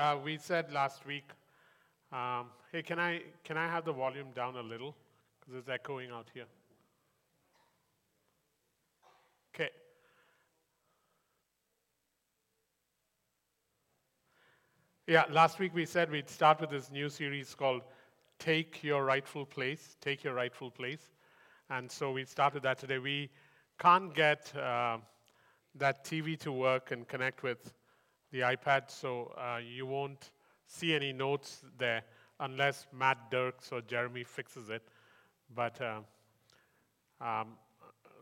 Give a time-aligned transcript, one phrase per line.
[0.00, 1.30] uh, we said last week,
[2.10, 4.96] um, hey, can I, can I have the volume down a little?
[5.38, 6.46] Because it's echoing out here.
[9.54, 9.68] Okay.
[15.06, 17.82] Yeah, last week we said we'd start with this new series called
[18.38, 19.96] Take Your Rightful Place.
[20.00, 21.10] Take Your Rightful Place.
[21.68, 22.98] And so we started that today.
[22.98, 23.28] We
[23.78, 24.96] can't get uh,
[25.74, 27.72] that TV to work and connect with
[28.30, 30.30] the iPad, so uh, you won't
[30.66, 32.02] see any notes there
[32.40, 34.82] unless Matt Dirks or Jeremy fixes it.
[35.54, 36.00] But uh,
[37.20, 37.48] um,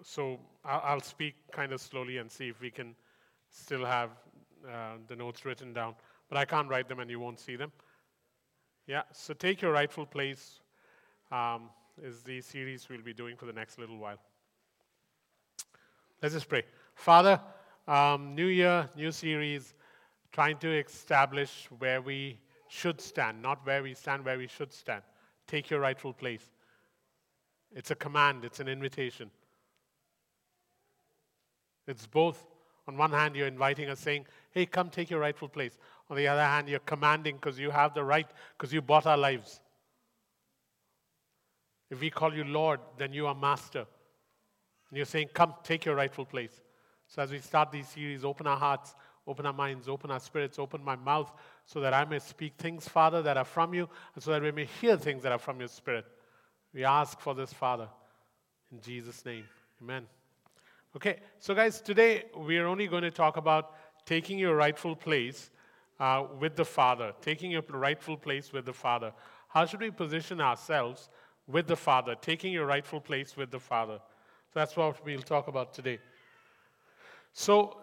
[0.02, 2.94] so I'll, speak kind of slowly and see if we can
[3.50, 4.10] still have
[4.66, 5.94] uh, the notes written down.
[6.28, 7.72] But I can't write them and you won't see them.
[8.86, 10.60] Yeah, so take your rightful place
[11.30, 11.68] um,
[12.02, 14.18] is the series we'll be doing for the next little while.
[16.22, 16.62] Let's just pray.
[16.94, 17.40] Father,
[17.86, 19.74] um, new year, new series,
[20.32, 25.02] trying to establish where we should stand, not where we stand, where we should stand.
[25.46, 26.50] Take your rightful place.
[27.74, 29.30] It's a command, it's an invitation.
[31.86, 32.44] It's both.
[32.86, 35.78] On one hand, you're inviting us, saying, Hey, come take your rightful place.
[36.10, 38.26] On the other hand, you're commanding because you have the right,
[38.56, 39.60] because you bought our lives.
[41.90, 43.86] If we call you Lord, then you are master.
[44.90, 46.62] And you're saying, Come, take your rightful place.
[47.08, 48.94] So as we start these series, open our hearts,
[49.28, 51.30] open our minds, open our spirits, open my mouth,
[51.66, 54.50] so that I may speak things, Father, that are from you, and so that we
[54.50, 56.06] may hear things that are from your Spirit.
[56.72, 57.88] We ask for this, Father,
[58.72, 59.44] in Jesus' name.
[59.82, 60.06] Amen.
[60.96, 63.74] Okay, so guys, today we are only going to talk about
[64.06, 65.50] taking your rightful place
[66.00, 69.12] uh, with the Father, taking your rightful place with the Father.
[69.48, 71.10] How should we position ourselves
[71.46, 74.00] with the Father, taking your rightful place with the Father?
[74.52, 75.98] So that's what we'll talk about today.
[77.32, 77.74] So uh,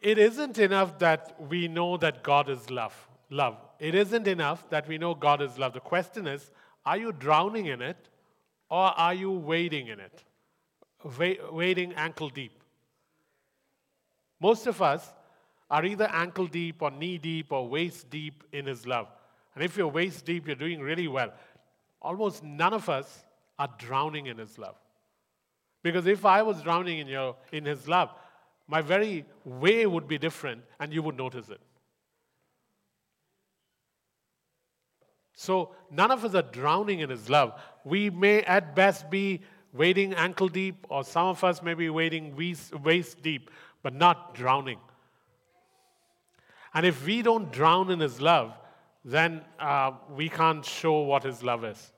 [0.00, 2.94] it isn't enough that we know that God is love.
[3.30, 3.58] Love.
[3.78, 5.72] It isn't enough that we know God is love.
[5.72, 6.50] The question is,
[6.84, 8.08] are you drowning in it
[8.70, 10.22] or are you wading in it?
[11.52, 12.52] Wading ankle deep.
[14.40, 15.12] Most of us
[15.70, 19.08] are either ankle deep or knee deep or waist deep in His love.
[19.54, 21.32] And if you're waist deep, you're doing really well.
[22.00, 23.24] Almost none of us
[23.58, 24.76] are drowning in His love.
[25.82, 28.10] Because if I was drowning in, your, in His love,
[28.68, 31.60] my very way would be different and you would notice it.
[35.34, 37.60] So none of us are drowning in His love.
[37.84, 42.34] We may at best be wading ankle deep, or some of us may be wading
[42.82, 43.50] waist deep,
[43.82, 44.78] but not drowning.
[46.72, 48.54] And if we don't drown in His love,
[49.04, 51.92] then uh, we can't show what His love is.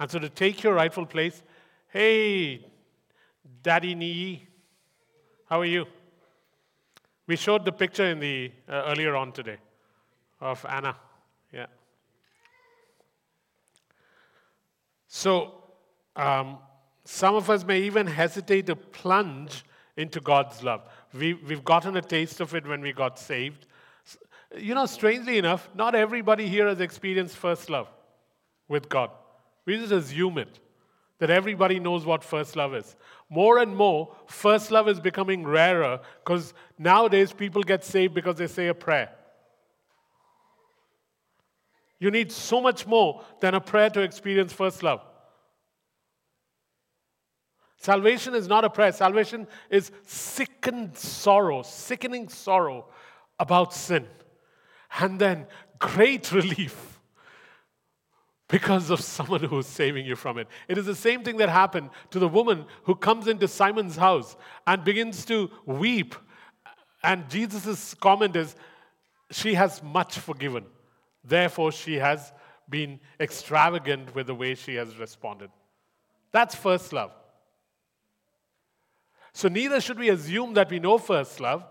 [0.00, 1.42] And so to take your rightful place,
[1.88, 2.66] hey,
[3.62, 4.48] Daddy Nee,
[5.48, 5.86] how are you?
[7.26, 9.58] We showed the picture in the uh, earlier on today
[10.40, 10.96] of Anna.
[11.52, 11.66] Yeah.
[15.08, 15.62] So,
[16.16, 16.58] um,
[17.04, 19.64] some of us may even hesitate to plunge
[19.96, 20.82] into God's love.
[21.12, 23.66] We, we've gotten a taste of it when we got saved.
[24.56, 27.88] You know, strangely enough, not everybody here has experienced first love
[28.68, 29.10] with God.
[29.66, 30.58] We just assume it,
[31.18, 32.96] that everybody knows what first love is.
[33.28, 38.46] More and more, first love is becoming rarer because nowadays people get saved because they
[38.46, 39.10] say a prayer.
[41.98, 45.00] You need so much more than a prayer to experience first love.
[47.78, 48.92] Salvation is not a prayer.
[48.92, 52.86] Salvation is sickened sorrow, sickening sorrow
[53.38, 54.06] about sin.
[54.98, 55.46] And then
[55.78, 56.93] great relief
[58.48, 60.48] because of someone who is saving you from it.
[60.68, 64.36] It is the same thing that happened to the woman who comes into Simon's house
[64.66, 66.14] and begins to weep.
[67.02, 68.54] And Jesus' comment is,
[69.30, 70.64] She has much forgiven.
[71.24, 72.32] Therefore, she has
[72.68, 75.50] been extravagant with the way she has responded.
[76.32, 77.12] That's first love.
[79.32, 81.64] So, neither should we assume that we know first love.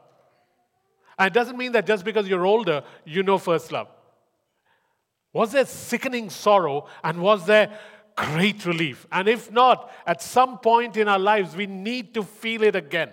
[1.17, 3.87] And it doesn't mean that just because you're older, you know first love.
[5.33, 7.77] Was there sickening sorrow and was there
[8.15, 9.07] great relief?
[9.11, 13.09] And if not, at some point in our lives, we need to feel it again.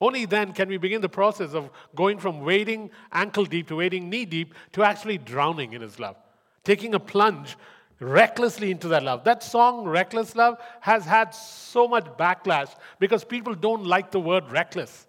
[0.00, 4.10] Only then can we begin the process of going from wading ankle deep to wading
[4.10, 6.16] knee deep to actually drowning in His love,
[6.62, 7.56] taking a plunge
[8.00, 9.24] recklessly into that love.
[9.24, 14.50] That song, Reckless Love, has had so much backlash because people don't like the word
[14.50, 15.06] reckless.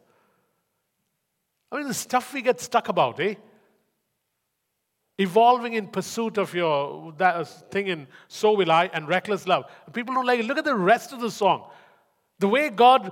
[1.72, 3.36] I mean, the stuff we get stuck about, eh?
[5.18, 9.66] Evolving in pursuit of your that thing in So Will I and Reckless Love.
[9.94, 10.46] People don't like it.
[10.46, 11.70] Look at the rest of the song.
[12.40, 13.12] The way God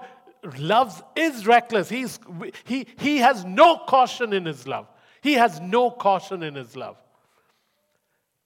[0.60, 1.88] loves is reckless.
[1.88, 2.20] He's,
[2.66, 4.88] he, he has no caution in his love.
[5.22, 6.98] He has no caution in his love.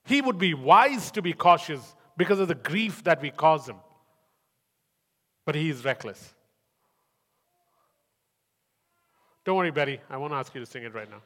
[0.05, 3.77] He would be wise to be cautious because of the grief that we cause him.
[5.45, 6.35] But he is reckless.
[9.47, 10.01] Don't worry, Betty.
[10.09, 11.21] I won't ask you to sing it right now.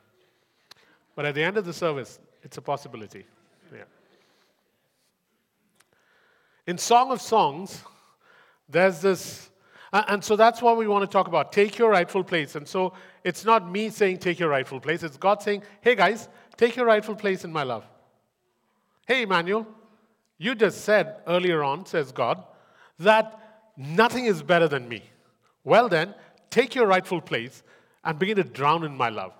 [1.15, 3.25] But at the end of the service, it's a possibility.
[3.73, 3.81] Yeah.
[6.67, 7.81] In Song of Songs,
[8.69, 9.49] there's this,
[9.91, 11.51] and so that's what we want to talk about.
[11.51, 12.53] Take your rightful place.
[12.53, 15.01] And so it's not me saying, take your rightful place.
[15.01, 17.87] It's God saying, hey guys, take your rightful place in my love.
[19.07, 19.65] Hey, Emmanuel,
[20.37, 22.43] you just said earlier on, says God,
[22.99, 25.09] that nothing is better than me.
[25.63, 26.13] Well, then,
[26.51, 27.63] take your rightful place
[28.03, 29.33] and begin to drown in my love.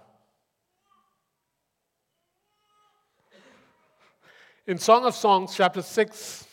[4.68, 6.46] In Song of Songs, chapter 6,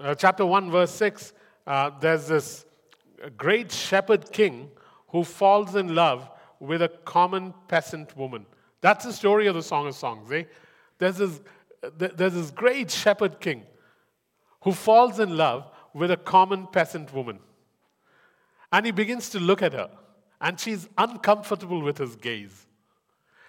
[0.00, 1.32] uh, chapter 1, verse 6,
[1.66, 2.66] uh, there's this
[3.36, 4.70] great shepherd king
[5.08, 6.28] who falls in love
[6.58, 8.46] with a common peasant woman.
[8.80, 10.30] That's the story of the Song of Songs.
[10.32, 10.44] Eh?
[10.98, 11.40] There's, this,
[11.96, 13.62] there's this great shepherd king
[14.62, 17.38] who falls in love with a common peasant woman.
[18.72, 19.90] And he begins to look at her,
[20.42, 22.66] and she's uncomfortable with his gaze.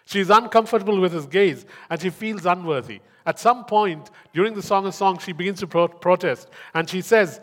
[0.06, 3.01] She's uncomfortable with his gaze, and she feels unworthy.
[3.25, 7.01] At some point during the Song of Songs, she begins to pro- protest, and she
[7.01, 7.42] says,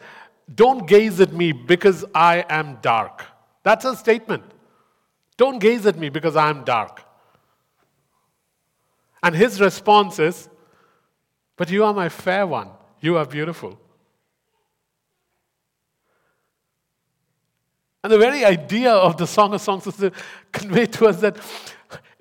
[0.54, 3.24] don't gaze at me because I am dark.
[3.62, 4.44] That's a statement.
[5.36, 7.02] Don't gaze at me because I am dark.
[9.22, 10.48] And his response is,
[11.56, 12.70] But you are my fair one.
[13.00, 13.78] You are beautiful.
[18.02, 20.12] And the very idea of the Song of Songs is to
[20.52, 21.36] convey to us that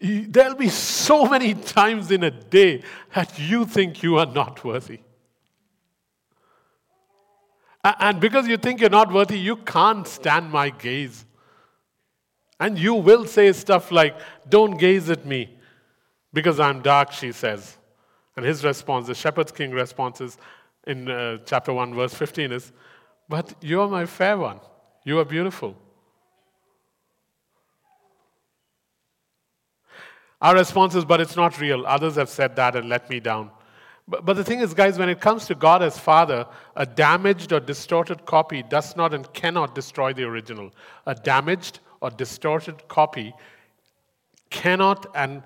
[0.02, 2.84] there'll be so many times in a day
[3.14, 5.00] that you think you are not worthy.
[7.84, 11.26] And because you think you're not worthy, you can't stand my gaze.
[12.60, 15.58] And you will say stuff like, Don't gaze at me
[16.34, 17.78] because I'm dark, she says.
[18.36, 20.38] And his response, the shepherd's king responses
[20.86, 22.72] in uh, chapter 1, verse 15 is,
[23.30, 24.60] But you are my fair one.
[25.04, 25.76] You are beautiful.
[30.42, 31.86] Our response is, But it's not real.
[31.86, 33.52] Others have said that and let me down.
[34.08, 37.54] But, but the thing is, guys, when it comes to God as Father, a damaged
[37.54, 40.72] or distorted copy does not and cannot destroy the original.
[41.06, 43.34] A damaged or distorted copy
[44.50, 45.44] cannot and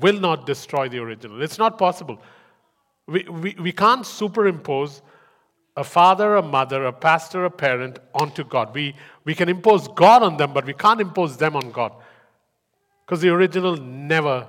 [0.00, 1.42] will not destroy the original.
[1.42, 2.20] It's not possible.
[3.06, 5.02] We, we, we can't superimpose
[5.76, 8.74] a father, a mother, a pastor, a parent onto God.
[8.74, 8.94] We,
[9.24, 11.92] we can impose God on them, but we can't impose them on God.
[13.04, 14.46] Because the original never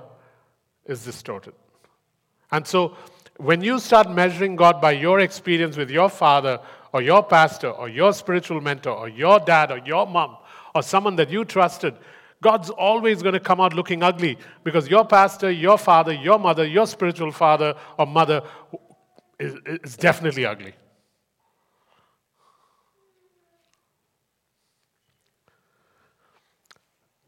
[0.84, 1.52] is distorted.
[2.52, 2.96] And so,
[3.38, 6.58] when you start measuring God by your experience with your father
[6.92, 10.38] or your pastor or your spiritual mentor or your dad or your mom
[10.74, 11.94] or someone that you trusted,
[12.40, 16.64] God's always going to come out looking ugly because your pastor, your father, your mother,
[16.66, 18.42] your spiritual father or mother
[19.38, 20.72] is, is definitely ugly.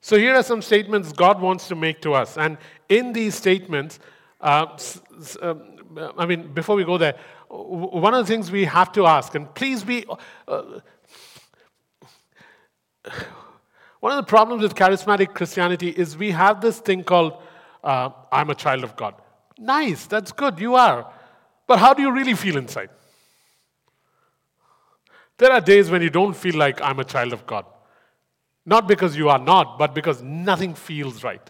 [0.09, 2.39] So, here are some statements God wants to make to us.
[2.39, 2.57] And
[2.89, 3.99] in these statements,
[4.41, 4.69] uh,
[5.43, 5.63] um,
[6.17, 7.15] I mean, before we go there,
[7.51, 10.07] one of the things we have to ask, and please be.
[10.47, 10.81] Uh,
[14.01, 17.43] one of the problems with charismatic Christianity is we have this thing called,
[17.85, 19.15] uh, I'm a child of God.
[19.59, 21.12] Nice, that's good, you are.
[21.67, 22.88] But how do you really feel inside?
[25.37, 27.67] There are days when you don't feel like I'm a child of God.
[28.69, 31.41] Not because you are not, but because nothing feels right.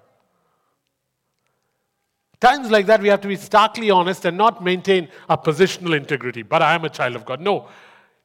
[2.39, 6.43] Times like that, we have to be starkly honest and not maintain a positional integrity.
[6.43, 7.41] But I am a child of God.
[7.41, 7.67] No.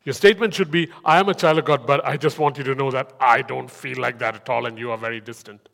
[0.04, 2.64] Your statement should be, I am a child of God, but I just want you
[2.66, 5.70] to know that I don't feel like that at all and you are very distant.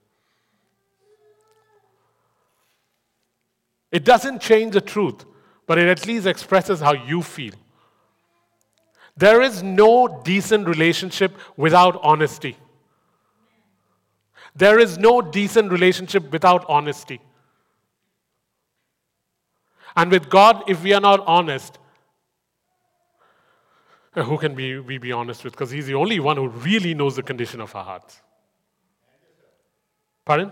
[3.91, 5.25] It doesn't change the truth,
[5.67, 7.53] but it at least expresses how you feel.
[9.17, 12.55] There is no decent relationship without honesty.
[14.59, 17.21] There is no decent relationship without honesty.
[19.95, 21.79] And with God, if we are not honest,
[24.17, 25.53] uh, who can we, we be honest with?
[25.53, 28.21] Because He's the only one who really knows the condition of our hearts.
[30.25, 30.51] Pardon?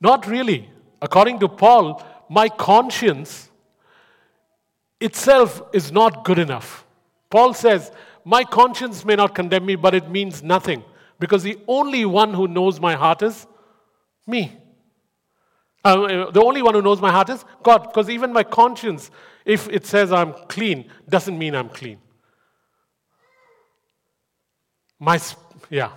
[0.00, 0.70] Not really.
[1.02, 3.50] According to Paul, my conscience
[5.00, 6.86] itself is not good enough.
[7.28, 7.90] Paul says,
[8.24, 10.84] My conscience may not condemn me, but it means nothing
[11.18, 13.46] because the only one who knows my heart is
[14.26, 14.52] me.
[15.84, 19.10] Uh, the only one who knows my heart is God, because even my conscience,
[19.44, 21.98] if it says I'm clean, doesn't mean I'm clean.
[24.98, 25.20] My,
[25.70, 25.92] yeah.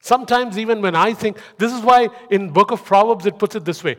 [0.00, 3.64] Sometimes even when I think, this is why in book of Proverbs it puts it
[3.64, 3.96] this way.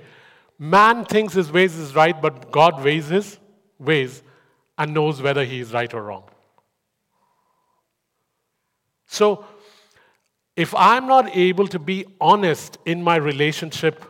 [0.59, 3.39] Man thinks his ways is right, but God weighs his
[3.79, 4.21] ways
[4.77, 6.23] and knows whether he is right or wrong.
[9.05, 9.45] So,
[10.55, 14.05] if I'm not able to be honest in my relationship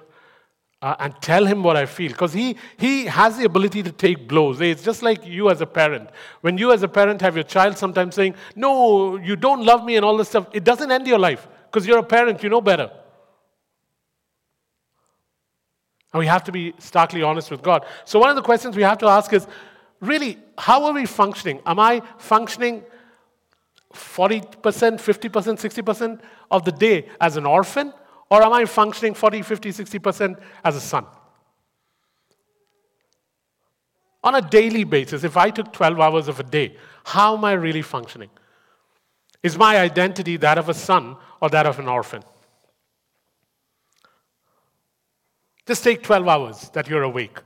[0.81, 4.27] uh, and tell him what I feel, because he, he has the ability to take
[4.27, 4.59] blows.
[4.59, 6.09] It's just like you as a parent.
[6.41, 9.95] When you as a parent have your child sometimes saying, No, you don't love me
[9.95, 12.59] and all this stuff, it doesn't end your life because you're a parent, you know
[12.59, 12.91] better.
[16.11, 17.85] And we have to be starkly honest with God.
[18.03, 19.47] So, one of the questions we have to ask is
[20.01, 21.61] really, how are we functioning?
[21.65, 22.83] Am I functioning
[23.93, 26.21] 40%, 50%, 60%
[26.51, 27.93] of the day as an orphan?
[28.29, 31.05] Or am I functioning 40, 50, 60% as a son?
[34.23, 37.53] On a daily basis, if I took 12 hours of a day, how am I
[37.53, 38.29] really functioning?
[39.43, 42.23] Is my identity that of a son or that of an orphan?
[45.65, 47.39] Just take 12 hours that you're awake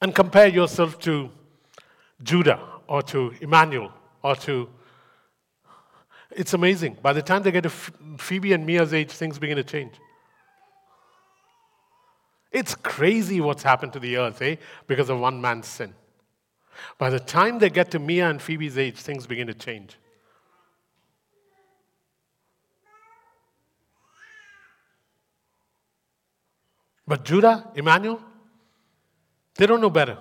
[0.00, 1.30] and compare yourself to
[2.22, 4.68] Judah or to Emmanuel or to.
[6.30, 6.98] It's amazing.
[7.02, 9.92] By the time they get to Phoebe and Mia's age, things begin to change.
[12.50, 14.56] It's crazy what's happened to the earth, eh?
[14.86, 15.94] Because of one man's sin.
[16.98, 19.96] By the time they get to Mia and Phoebe's age, things begin to change.
[27.06, 28.22] But Judah, Emmanuel,
[29.56, 30.18] they don't know better.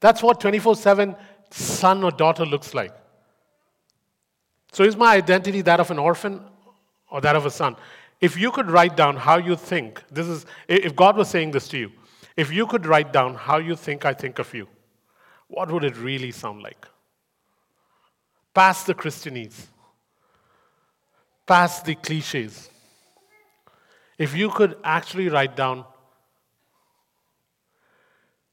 [0.00, 1.16] That's what 24 7
[1.50, 2.94] son or daughter looks like.
[4.72, 6.40] So, is my identity that of an orphan
[7.10, 7.76] or that of a son?
[8.20, 11.68] If you could write down how you think, this is, if God was saying this
[11.68, 11.92] to you,
[12.36, 14.68] if you could write down how you think I think of you,
[15.48, 16.86] what would it really sound like?
[18.54, 19.66] Past the Christianese,
[21.46, 22.68] past the cliches.
[24.18, 25.84] If you could actually write down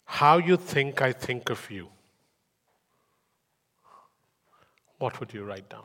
[0.06, 1.88] how you think I think of you,
[5.00, 5.84] what would you write down?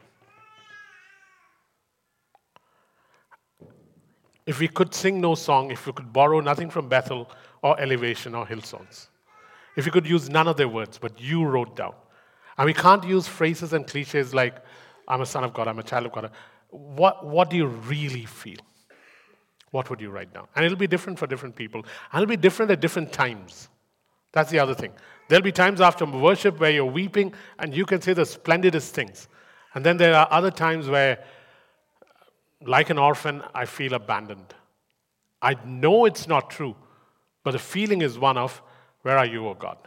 [4.46, 7.30] If we could sing no song, if we could borrow nothing from Bethel
[7.62, 9.08] or Elevation or Hillsongs,
[9.76, 11.94] if we could use none of their words, but you wrote down,
[12.58, 14.56] and we can't use phrases and cliches like,
[15.08, 16.30] I'm a son of God, I'm a child of God.
[16.68, 18.58] What, what do you really feel?
[19.70, 20.48] what would you write down?
[20.54, 21.84] And it'll be different for different people.
[22.12, 23.68] And it'll be different at different times.
[24.32, 24.92] That's the other thing.
[25.28, 29.28] There'll be times after worship where you're weeping and you can say the splendidest things.
[29.74, 31.22] And then there are other times where,
[32.64, 34.54] like an orphan, I feel abandoned.
[35.40, 36.76] I know it's not true,
[37.44, 38.60] but the feeling is one of,
[39.02, 39.78] Where are you, O God?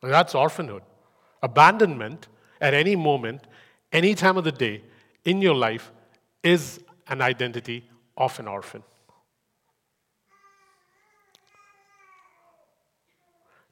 [0.00, 0.82] That's orphanhood.
[1.42, 2.28] Abandonment
[2.60, 3.46] at any moment
[3.92, 4.82] any time of the day
[5.24, 5.92] in your life
[6.42, 8.82] is an identity of an orphan.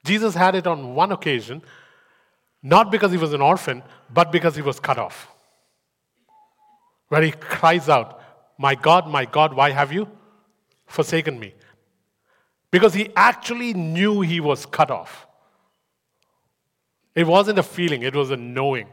[0.04, 1.62] Jesus had it on one occasion,
[2.62, 3.82] not because he was an orphan,
[4.12, 5.28] but because he was cut off.
[7.08, 8.20] Where he cries out,
[8.58, 10.08] My God, my God, why have you
[10.86, 11.54] forsaken me?
[12.70, 15.26] Because he actually knew he was cut off.
[17.14, 18.88] It wasn't a feeling, it was a knowing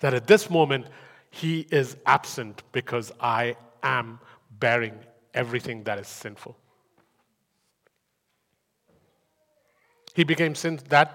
[0.00, 0.86] that at this moment
[1.30, 4.20] he is absent because I am
[4.64, 4.98] bearing
[5.34, 6.56] everything that is sinful.
[10.14, 11.10] He became sin that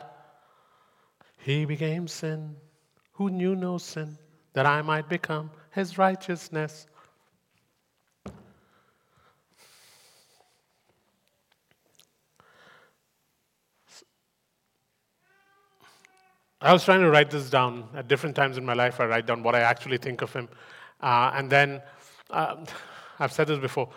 [1.38, 2.56] he became sin
[3.14, 4.20] who knew no sin
[4.54, 6.86] that I might become his righteousness.
[16.62, 19.00] I was trying to write this down at different times in my life.
[19.00, 20.48] I write down what I actually think of him.
[21.02, 21.82] Uh, and then,
[22.30, 22.58] uh,
[23.20, 23.90] I've said this before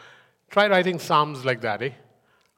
[0.50, 1.90] try writing Psalms like that, eh?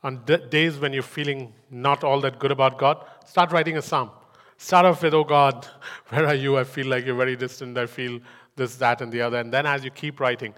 [0.02, 3.83] On d- days when you're feeling not all that good about God, start writing a
[3.83, 4.11] Psalm.
[4.59, 5.66] Start off with, Oh God,
[6.09, 6.59] where are you?
[6.59, 7.78] I feel like you're very distant.
[7.78, 8.21] I feel
[8.56, 9.38] this, that, and the other.
[9.38, 10.54] And then as you keep writing,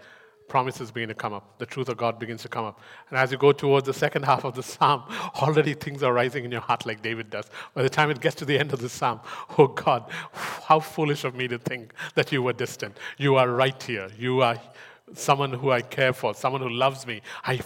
[0.48, 1.58] promises begin to come up.
[1.58, 2.80] The truth of God begins to come up.
[3.10, 5.02] And as you go towards the second half of the psalm,
[5.42, 7.50] already things are rising in your heart like David does.
[7.74, 9.20] By the time it gets to the end of the psalm,
[9.58, 12.96] oh God, how foolish of me to think that you were distant.
[13.18, 14.08] You are right here.
[14.18, 14.58] You are
[15.14, 17.22] someone who I care for, someone who loves me.
[17.44, 17.60] I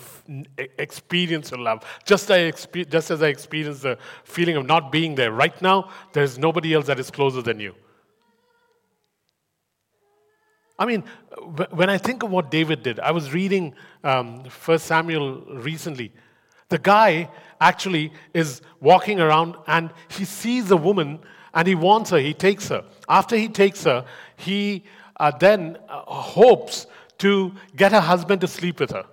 [0.79, 1.85] experience your love.
[2.05, 5.33] Just, I just as I experience the feeling of not being there.
[5.33, 7.75] Right now, there's nobody else that is closer than you.
[10.79, 11.05] I mean,
[11.73, 16.11] when I think of what David did, I was reading um, 1 Samuel recently.
[16.71, 17.29] The guy
[17.61, 21.19] actually is walking around and he sees a woman
[21.53, 22.85] and he wants her, he takes her.
[23.09, 24.07] After he takes her,
[24.37, 24.85] he
[25.19, 26.87] uh, then uh, hopes
[27.21, 29.05] to get her husband to sleep with her.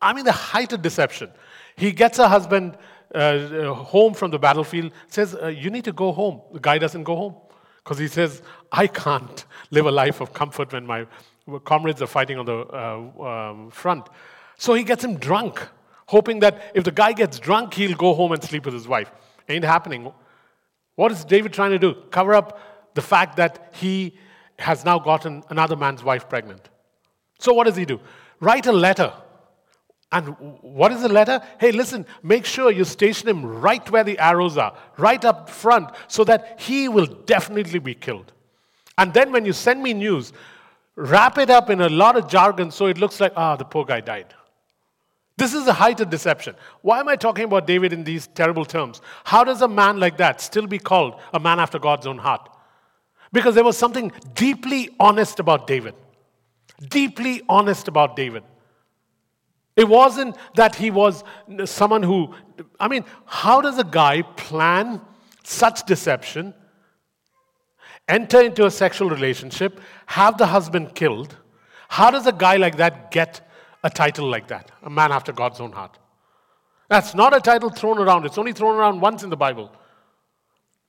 [0.00, 1.30] I mean, the height of deception.
[1.76, 2.76] He gets her husband
[3.14, 6.40] uh, uh home from the battlefield, says, uh, You need to go home.
[6.52, 7.34] The guy doesn't go home
[7.82, 11.06] because he says, I can't live a life of comfort when my
[11.64, 14.08] comrades are fighting on the uh, um, front.
[14.58, 15.66] So he gets him drunk,
[16.06, 19.12] hoping that if the guy gets drunk, he'll go home and sleep with his wife.
[19.48, 20.12] Ain't happening.
[20.96, 21.94] What is David trying to do?
[22.10, 22.58] Cover up
[22.94, 24.18] the fact that he
[24.58, 26.68] has now gotten another man's wife pregnant.
[27.38, 28.00] So what does he do?
[28.40, 29.12] Write a letter.
[30.12, 30.28] And
[30.62, 31.40] what is the letter?
[31.58, 35.90] Hey, listen, make sure you station him right where the arrows are, right up front,
[36.06, 38.32] so that he will definitely be killed.
[38.98, 40.32] And then when you send me news,
[40.94, 43.84] wrap it up in a lot of jargon so it looks like, ah, the poor
[43.84, 44.32] guy died.
[45.36, 46.54] This is the height of deception.
[46.80, 49.02] Why am I talking about David in these terrible terms?
[49.24, 52.48] How does a man like that still be called a man after God's own heart?
[53.32, 55.94] Because there was something deeply honest about David.
[56.80, 58.42] Deeply honest about David.
[59.76, 61.22] It wasn't that he was
[61.64, 62.34] someone who,
[62.80, 65.00] I mean, how does a guy plan
[65.44, 66.54] such deception,
[68.08, 71.36] enter into a sexual relationship, have the husband killed?
[71.88, 73.46] How does a guy like that get
[73.86, 75.96] a title like that, a man after God's own heart.
[76.88, 79.70] That's not a title thrown around, it's only thrown around once in the Bible.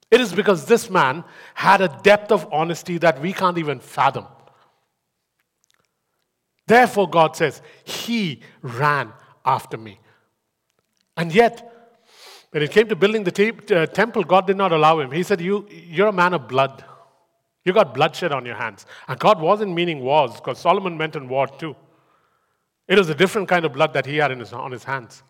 [0.09, 4.25] It is because this man had a depth of honesty that we can't even fathom.
[6.67, 9.13] Therefore, God says, He ran
[9.45, 9.99] after me.
[11.15, 11.73] And yet,
[12.51, 15.11] when it came to building the uh, temple, God did not allow him.
[15.11, 16.83] He said, you, You're a man of blood.
[17.65, 18.85] You got bloodshed on your hands.
[19.07, 21.75] And God wasn't meaning wars, because Solomon went in war too.
[22.87, 25.23] It was a different kind of blood that he had his, on his hands.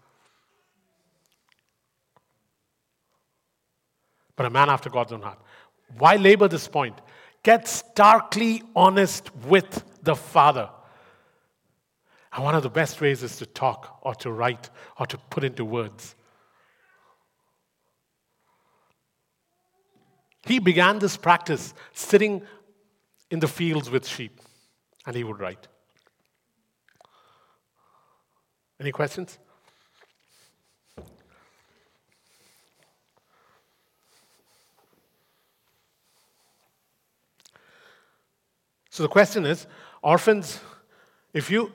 [4.36, 5.39] But a man after God's own heart.
[5.98, 7.00] Why labor this point?
[7.42, 10.70] Get starkly honest with the Father.
[12.37, 14.69] And one of the best ways is to talk or to write
[15.00, 16.15] or to put into words.
[20.45, 22.43] He began this practice sitting
[23.31, 24.39] in the fields with sheep,
[25.07, 25.67] and he would write.
[28.79, 29.39] Any questions?
[38.91, 39.65] So the question is
[40.03, 40.59] orphans,
[41.33, 41.72] if, you,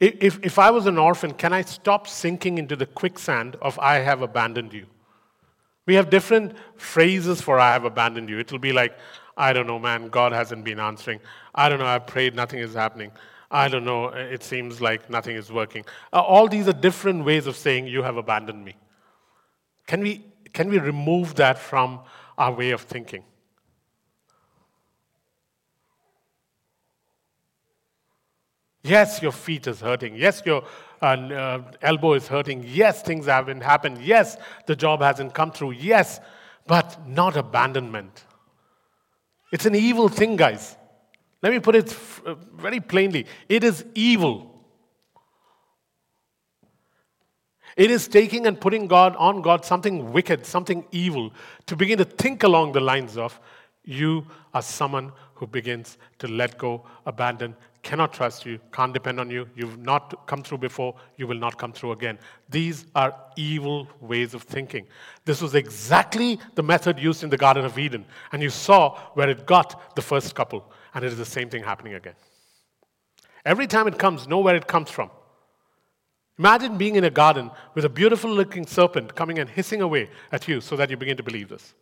[0.00, 3.96] if, if I was an orphan, can I stop sinking into the quicksand of I
[3.96, 4.86] have abandoned you?
[5.86, 8.38] We have different phrases for I have abandoned you.
[8.38, 8.96] It'll be like,
[9.36, 11.20] I don't know, man, God hasn't been answering.
[11.54, 13.10] I don't know, I've prayed, nothing is happening.
[13.50, 15.84] I don't know, it seems like nothing is working.
[16.12, 18.76] Uh, all these are different ways of saying, You have abandoned me.
[19.86, 22.00] Can we, can we remove that from
[22.38, 23.24] our way of thinking?
[28.82, 30.16] Yes, your feet is hurting.
[30.16, 30.64] Yes, your
[31.00, 32.64] uh, uh, elbow is hurting.
[32.66, 33.98] Yes, things haven't happened.
[34.02, 35.72] Yes, the job hasn't come through.
[35.72, 36.20] Yes,
[36.66, 38.24] but not abandonment.
[39.52, 40.76] It's an evil thing, guys.
[41.42, 44.48] Let me put it uh, very plainly it is evil.
[47.76, 51.32] It is taking and putting God on God something wicked, something evil,
[51.66, 53.40] to begin to think along the lines of
[53.84, 59.28] you are someone who begins to let go, abandon, cannot trust you, can't depend on
[59.28, 62.18] you, you've not come through before, you will not come through again.
[62.48, 64.86] These are evil ways of thinking.
[65.24, 69.28] This was exactly the method used in the Garden of Eden, and you saw where
[69.28, 70.72] it got the first couple.
[70.94, 72.14] And it is the same thing happening again.
[73.44, 75.10] Every time it comes, know where it comes from.
[76.38, 80.48] Imagine being in a garden with a beautiful looking serpent coming and hissing away at
[80.48, 81.74] you so that you begin to believe this.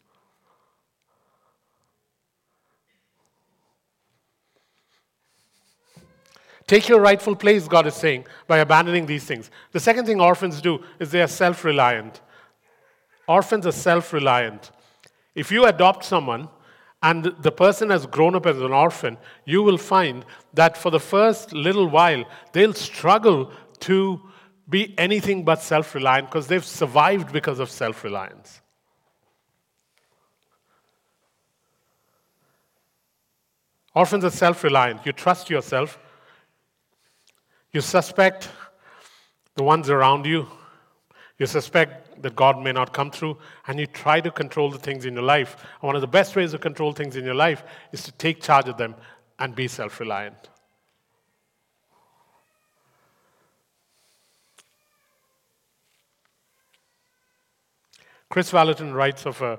[6.70, 9.50] Take your rightful place, God is saying, by abandoning these things.
[9.72, 12.20] The second thing orphans do is they are self reliant.
[13.26, 14.70] Orphans are self reliant.
[15.34, 16.48] If you adopt someone
[17.02, 21.00] and the person has grown up as an orphan, you will find that for the
[21.00, 24.20] first little while, they'll struggle to
[24.68, 28.60] be anything but self reliant because they've survived because of self reliance.
[33.92, 35.04] Orphans are self reliant.
[35.04, 35.98] You trust yourself,
[37.72, 38.50] you suspect
[39.54, 40.46] the ones around you,
[41.38, 45.06] you suspect that God may not come through, and you try to control the things
[45.06, 45.56] in your life.
[45.80, 48.42] And one of the best ways to control things in your life is to take
[48.42, 48.94] charge of them
[49.38, 50.50] and be self reliant.
[58.28, 59.58] Chris Vallotton writes of a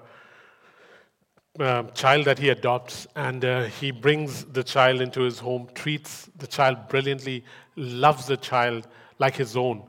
[1.59, 6.29] uh, child that he adopts, and uh, he brings the child into his home, treats
[6.37, 7.43] the child brilliantly,
[7.81, 8.87] loves the child
[9.19, 9.83] like his own.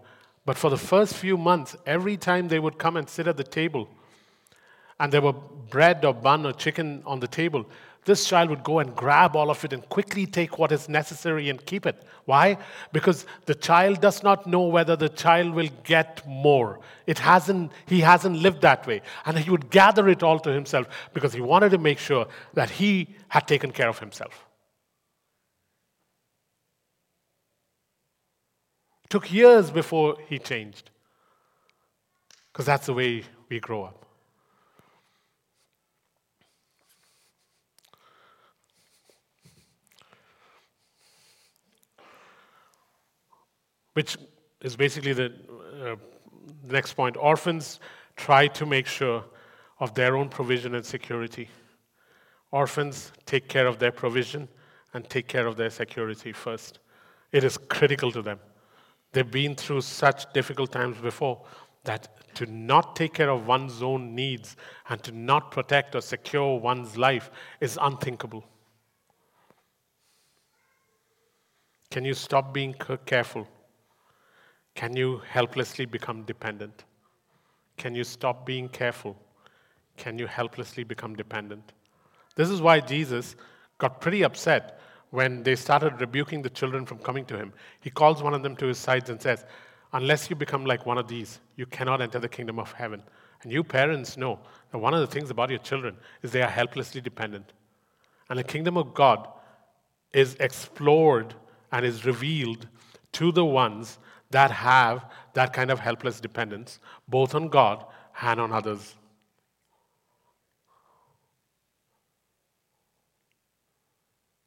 [0.44, 3.44] But for the first few months, every time they would come and sit at the
[3.44, 3.88] table,
[4.98, 7.66] and there were bread or bun or chicken on the table,
[8.04, 11.48] this child would go and grab all of it and quickly take what is necessary
[11.48, 12.02] and keep it.
[12.24, 12.58] Why?
[12.92, 16.80] Because the child does not know whether the child will get more.
[17.06, 19.02] It hasn't, he hasn't lived that way.
[19.24, 22.70] And he would gather it all to himself because he wanted to make sure that
[22.70, 24.46] he had taken care of himself.
[29.12, 30.90] Took years before he changed
[32.50, 34.06] because that's the way we grow up.
[43.92, 44.16] which
[44.62, 45.30] is basically the
[45.84, 45.96] uh,
[46.64, 47.14] next point.
[47.18, 47.78] Orphans
[48.16, 49.22] try to make sure
[49.80, 51.50] of their own provision and security.
[52.50, 54.48] Orphans take care of their provision
[54.94, 56.78] and take care of their security first.
[57.32, 58.40] It is critical to them.
[59.12, 61.42] They've been through such difficult times before
[61.84, 64.56] that to not take care of one's own needs
[64.88, 68.44] and to not protect or secure one's life is unthinkable.
[71.90, 73.46] Can you stop being careful
[74.74, 76.84] can you helplessly become dependent?
[77.76, 79.16] Can you stop being careful?
[79.96, 81.72] Can you helplessly become dependent?
[82.34, 83.36] This is why Jesus
[83.78, 84.80] got pretty upset
[85.12, 87.52] when they started rebuking the children from coming to him.
[87.80, 89.44] He calls one of them to his sides and says,
[89.92, 93.02] Unless you become like one of these, you cannot enter the kingdom of heaven.
[93.42, 94.38] And you parents know
[94.70, 97.52] that one of the things about your children is they are helplessly dependent.
[98.30, 99.28] And the kingdom of God
[100.14, 101.34] is explored
[101.72, 102.66] and is revealed
[103.12, 103.98] to the ones
[104.30, 107.84] that have that kind of helpless dependence, both on God
[108.22, 108.96] and on others.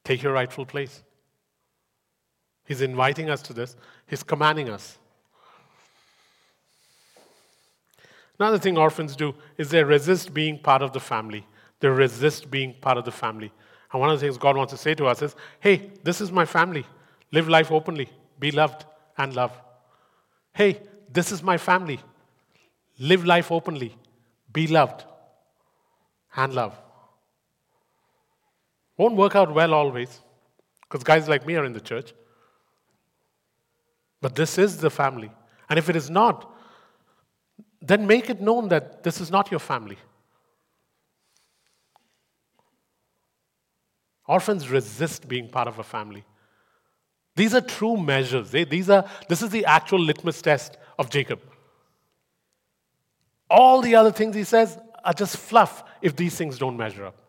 [0.06, 1.04] Take your rightful place.
[2.66, 3.76] He's inviting us to this,
[4.08, 4.98] He's commanding us.
[8.40, 11.46] Another thing orphans do is they resist being part of the family.
[11.82, 13.52] They resist being part of the family.
[13.92, 16.32] And one of the things God wants to say to us is hey, this is
[16.32, 16.86] my family.
[17.34, 18.86] Live life openly, be loved,
[19.18, 19.52] and love
[20.56, 22.00] hey, this is my family.
[22.98, 23.96] Live life openly.
[24.52, 25.04] Be loved.
[26.36, 26.76] And love.
[28.98, 30.22] Won't work out well always,
[30.84, 32.14] because guys like me are in the church.
[34.22, 35.32] But this is the family.
[35.70, 36.52] And if it is not,
[37.82, 39.98] then make it known that this is not your family.
[44.28, 46.24] Orphans resist being part of a family.
[47.36, 48.50] These are true measures.
[48.50, 51.42] These are, this is the actual litmus test of Jacob.
[53.50, 57.25] All the other things he says are just fluff if these things don't measure up.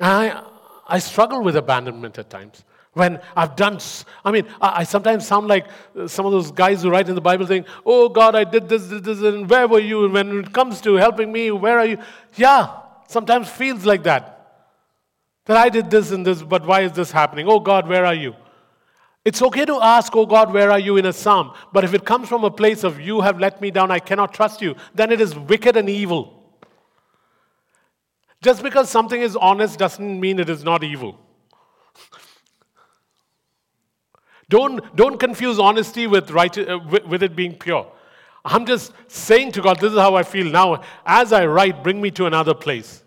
[0.00, 0.42] I,
[0.86, 2.64] I struggle with abandonment at times.
[2.92, 3.78] When I've done,
[4.24, 7.14] I mean, I, I sometimes sound like uh, some of those guys who write in
[7.14, 10.08] the Bible saying, Oh God, I did this, this, this, and where were you?
[10.08, 11.98] When it comes to helping me, where are you?
[12.34, 14.34] Yeah, sometimes feels like that.
[15.44, 17.46] That I did this and this, but why is this happening?
[17.48, 18.34] Oh God, where are you?
[19.24, 22.04] It's okay to ask, Oh God, where are you in a psalm, but if it
[22.04, 25.12] comes from a place of you have let me down, I cannot trust you, then
[25.12, 26.37] it is wicked and evil.
[28.42, 31.18] Just because something is honest doesn't mean it is not evil.
[34.48, 37.90] Don't, don't confuse honesty with, right, uh, with, with it being pure.
[38.44, 40.82] I'm just saying to God, this is how I feel now.
[41.04, 43.02] As I write, bring me to another place.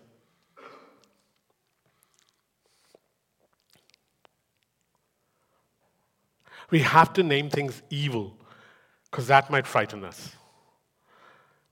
[6.70, 8.36] We have to name things evil
[9.10, 10.36] because that might frighten us.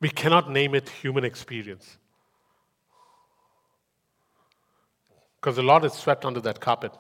[0.01, 1.97] We cannot name it human experience
[5.41, 6.93] because the Lord is swept under that carpet.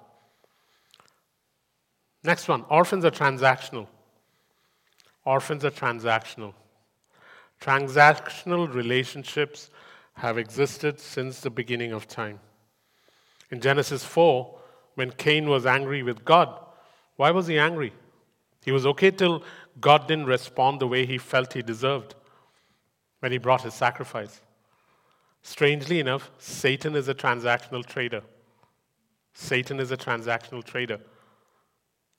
[2.25, 3.87] Next one orphans are transactional.
[5.25, 6.55] Orphans are transactional.
[7.61, 9.71] Transactional relationships
[10.15, 12.41] have existed since the beginning of time.
[13.51, 14.59] In Genesis 4,
[14.95, 16.49] when Cain was angry with God,
[17.17, 17.93] why was he angry?
[18.65, 19.43] He was okay till
[19.81, 22.15] God didn't respond the way he felt he deserved
[23.21, 24.41] when he brought his sacrifice.
[25.43, 28.23] Strangely enough, Satan is a transactional trader.
[29.35, 31.01] Satan is a transactional trader.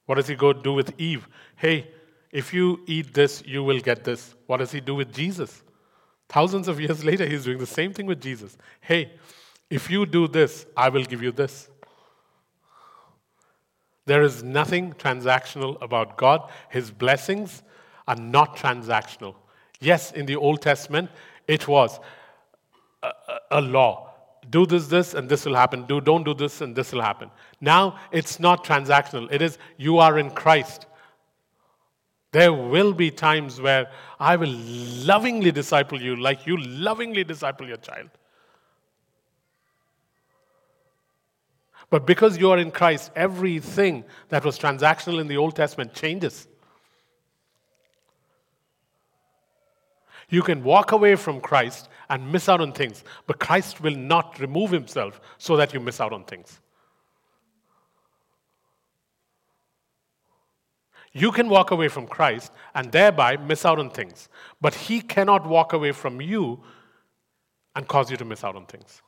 [0.06, 1.28] What does he go do with Eve?
[1.56, 1.90] Hey,
[2.32, 4.36] if you eat this, you will get this.
[4.48, 5.64] What does he do with Jesus?
[6.30, 8.58] Thousands of years later, he's doing the same thing with Jesus.
[8.80, 9.14] Hey,
[9.70, 11.70] if you do this, I will give you this.
[14.06, 16.50] There is nothing transactional about God.
[16.70, 17.64] His blessings
[18.08, 19.36] are not transactional.
[19.80, 21.10] Yes, in the Old Testament,
[21.48, 22.00] it was
[23.04, 24.11] a, a, a law.
[24.50, 25.86] Do this, this, and this will happen.
[25.86, 27.30] Do, don't do this, and this will happen.
[27.60, 29.32] Now, it's not transactional.
[29.32, 30.88] It is you are in Christ.
[32.32, 37.78] There will be times where I will lovingly disciple you like you lovingly disciple your
[37.78, 38.10] child.
[41.90, 46.48] But because you are in Christ, everything that was transactional in the Old Testament changes.
[50.32, 54.40] You can walk away from Christ and miss out on things, but Christ will not
[54.40, 56.60] remove himself so that you miss out on things.
[61.12, 64.30] You can walk away from Christ and thereby miss out on things,
[64.62, 66.62] but he cannot walk away from you
[67.76, 69.02] and cause you to miss out on things.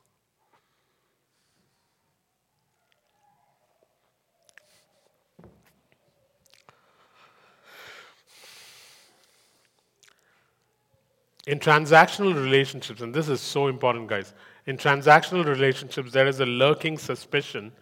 [11.46, 14.32] In transactional relationships, and this is so important, guys,
[14.66, 17.72] in transactional relationships, there is a lurking suspicion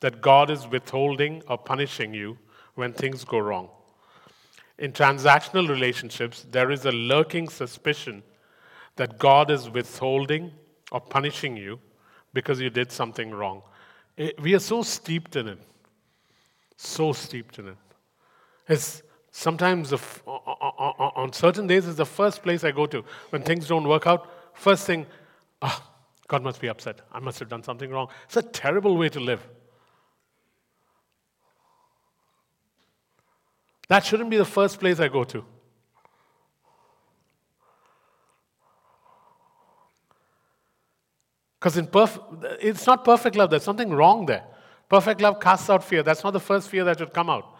[0.00, 2.36] that God is withholding or punishing you
[2.74, 3.68] when things go wrong.
[4.78, 8.24] In transactional relationships, there is a lurking suspicion
[8.96, 10.50] that God is withholding
[10.90, 11.78] or punishing you
[12.34, 13.62] because you did something wrong.
[14.16, 15.58] It, we are so steeped in it.
[16.76, 17.76] So steeped in it.
[18.68, 19.02] It's,
[19.34, 19.92] Sometimes,
[20.26, 23.02] on certain days, it's the first place I go to.
[23.30, 25.06] When things don't work out, first thing,
[25.62, 25.82] oh,
[26.28, 27.00] God must be upset.
[27.10, 28.08] I must have done something wrong.
[28.26, 29.46] It's a terrible way to live.
[33.88, 35.44] That shouldn't be the first place I go to.
[41.58, 44.44] Because perf- it's not perfect love, there's something wrong there.
[44.90, 46.02] Perfect love casts out fear.
[46.02, 47.51] That's not the first fear that should come out.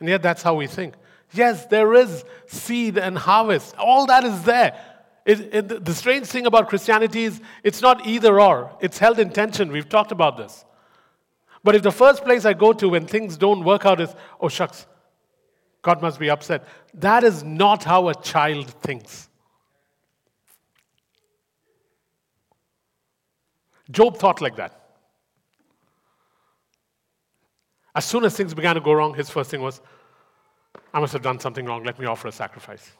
[0.00, 0.94] And yet, that's how we think.
[1.32, 3.76] Yes, there is seed and harvest.
[3.76, 4.80] All that is there.
[5.26, 9.28] It, it, the strange thing about Christianity is it's not either or, it's held in
[9.30, 9.70] tension.
[9.70, 10.64] We've talked about this.
[11.62, 14.48] But if the first place I go to when things don't work out is, oh,
[14.48, 14.86] shucks,
[15.82, 19.28] God must be upset, that is not how a child thinks.
[23.90, 24.87] Job thought like that.
[27.98, 29.80] As soon as things began to go wrong, his first thing was,
[30.94, 31.82] I must have done something wrong.
[31.82, 32.92] Let me offer a sacrifice.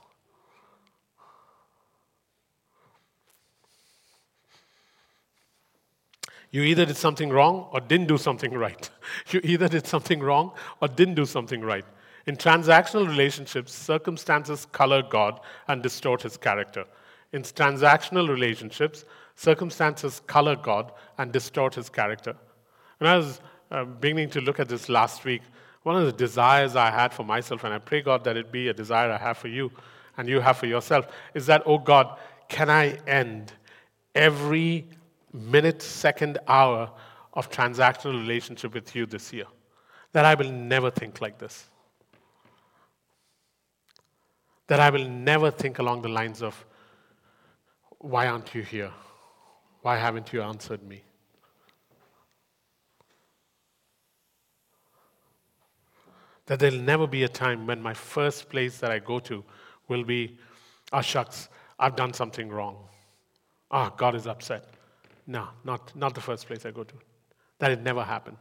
[6.51, 8.91] You either did something wrong or didn't do something right.
[9.31, 10.51] You either did something wrong
[10.83, 11.85] or didn't do something right.
[12.27, 16.85] In transactional relationships, circumstances color God and distort his character.
[17.33, 19.05] In transactional relationships,
[19.37, 22.35] circumstances color God and distort his character.
[22.99, 25.43] And I was uh, beginning to look at this last week,
[25.83, 28.69] one of the desires I had for myself, and I pray, God, that it be
[28.69, 29.71] a desire I have for you
[30.17, 33.53] and you have for yourself, is that, oh God, can I end
[34.15, 34.87] every
[35.33, 36.91] minute, second, hour
[37.35, 39.47] of transactional relationship with you this year?
[40.13, 41.67] That I will never think like this.
[44.67, 46.65] That I will never think along the lines of,
[47.99, 48.91] why aren't you here?
[49.83, 51.03] Why haven't you answered me?
[56.49, 59.45] That there'll never be a time when my first place that I go to
[59.87, 60.39] will be,
[60.93, 62.89] ah, oh, shucks, I've done something wrong.
[63.71, 64.65] Ah, oh, God is upset.
[65.27, 66.95] No, not, not the first place I go to.
[67.59, 68.39] That it never happened.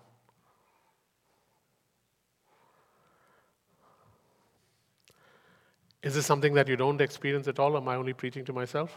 [6.01, 7.75] Is this something that you don't experience at all?
[7.75, 8.95] Am I only preaching to myself?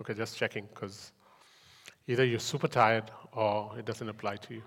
[0.00, 1.12] Okay, just checking, because
[2.08, 4.62] either you're super tired or it doesn't apply to you.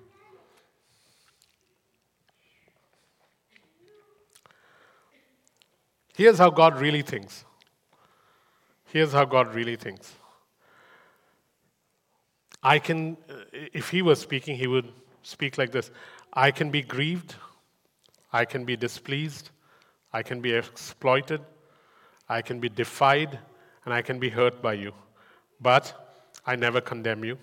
[6.15, 7.43] Here's how God really thinks.
[8.85, 10.13] Here's how God really thinks.
[12.63, 14.91] I can, uh, if he was speaking, he would
[15.23, 15.91] speak like this
[16.33, 17.35] I can be grieved,
[18.31, 19.49] I can be displeased,
[20.13, 21.41] I can be exploited,
[22.29, 23.37] I can be defied,
[23.83, 24.93] and I can be hurt by you.
[25.59, 25.93] But
[26.45, 27.37] I never condemn you,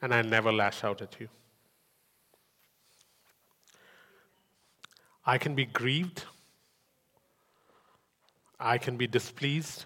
[0.00, 1.28] and I never lash out at you.
[5.26, 6.24] I can be grieved,
[8.58, 9.84] I can be displeased.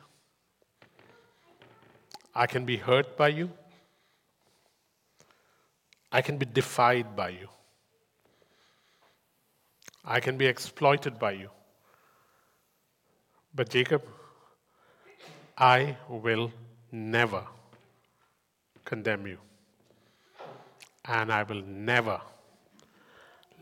[2.34, 3.50] I can be hurt by you.
[6.12, 7.48] I can be defied by you.
[10.04, 11.50] I can be exploited by you.
[13.54, 14.02] But, Jacob,
[15.58, 16.52] I will
[16.90, 17.44] never
[18.84, 19.38] condemn you.
[21.04, 22.20] And I will never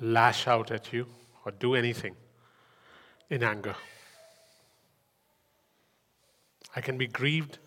[0.01, 1.07] lash out at you
[1.45, 2.15] or do anything
[3.31, 3.75] in anger.
[6.75, 7.59] I can be grieved.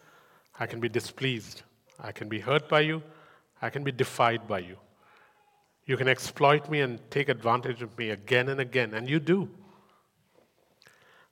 [0.59, 1.63] I can be displeased.
[1.99, 3.01] I can be hurt by you.
[3.61, 4.77] I can be defied by you.
[5.85, 9.49] You can exploit me and take advantage of me again and again, and you do.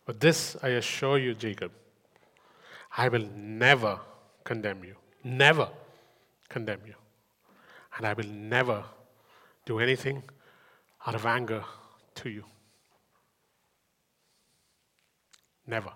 [0.06, 1.72] But this I assure you, Jacob,
[2.98, 4.00] I will never
[4.44, 4.96] condemn you.
[5.24, 5.70] Never
[6.50, 6.96] condemn you.
[7.98, 8.84] And I will never
[9.66, 10.24] do anything
[11.06, 11.64] out of anger
[12.16, 12.44] to you.
[15.68, 15.92] Never.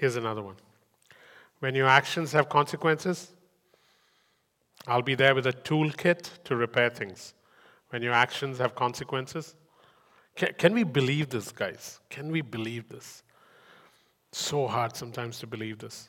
[0.00, 0.54] Here's another one.
[1.58, 3.32] When your actions have consequences,
[4.86, 7.34] I'll be there with a toolkit to repair things.
[7.90, 9.56] When your actions have consequences,
[10.36, 12.00] can, can we believe this, guys?
[12.08, 13.22] Can we believe this?
[14.32, 16.08] So hard sometimes to believe this.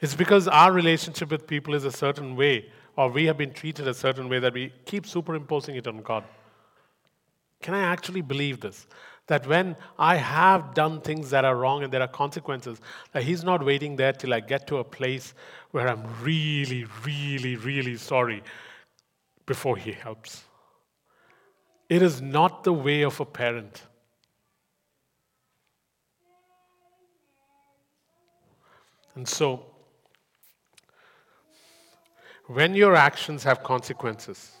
[0.00, 3.86] It's because our relationship with people is a certain way, or we have been treated
[3.86, 6.24] a certain way that we keep superimposing it on God.
[7.62, 8.88] Can I actually believe this?
[9.26, 12.80] That when I have done things that are wrong and there are consequences,
[13.12, 15.34] that He's not waiting there till I get to a place
[15.70, 18.42] where I'm really, really, really sorry
[19.46, 20.44] before He helps.
[21.88, 23.82] It is not the way of a parent.
[29.14, 29.64] And so,
[32.46, 34.52] when your actions have consequences,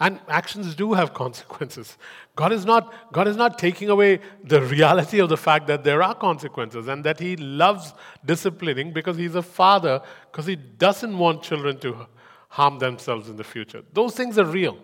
[0.00, 1.96] and actions do have consequences.
[2.34, 6.02] God is, not, God is not taking away the reality of the fact that there
[6.02, 7.92] are consequences and that He loves
[8.24, 12.06] disciplining because He's a father, because He doesn't want children to
[12.48, 13.82] harm themselves in the future.
[13.92, 14.78] Those things are real.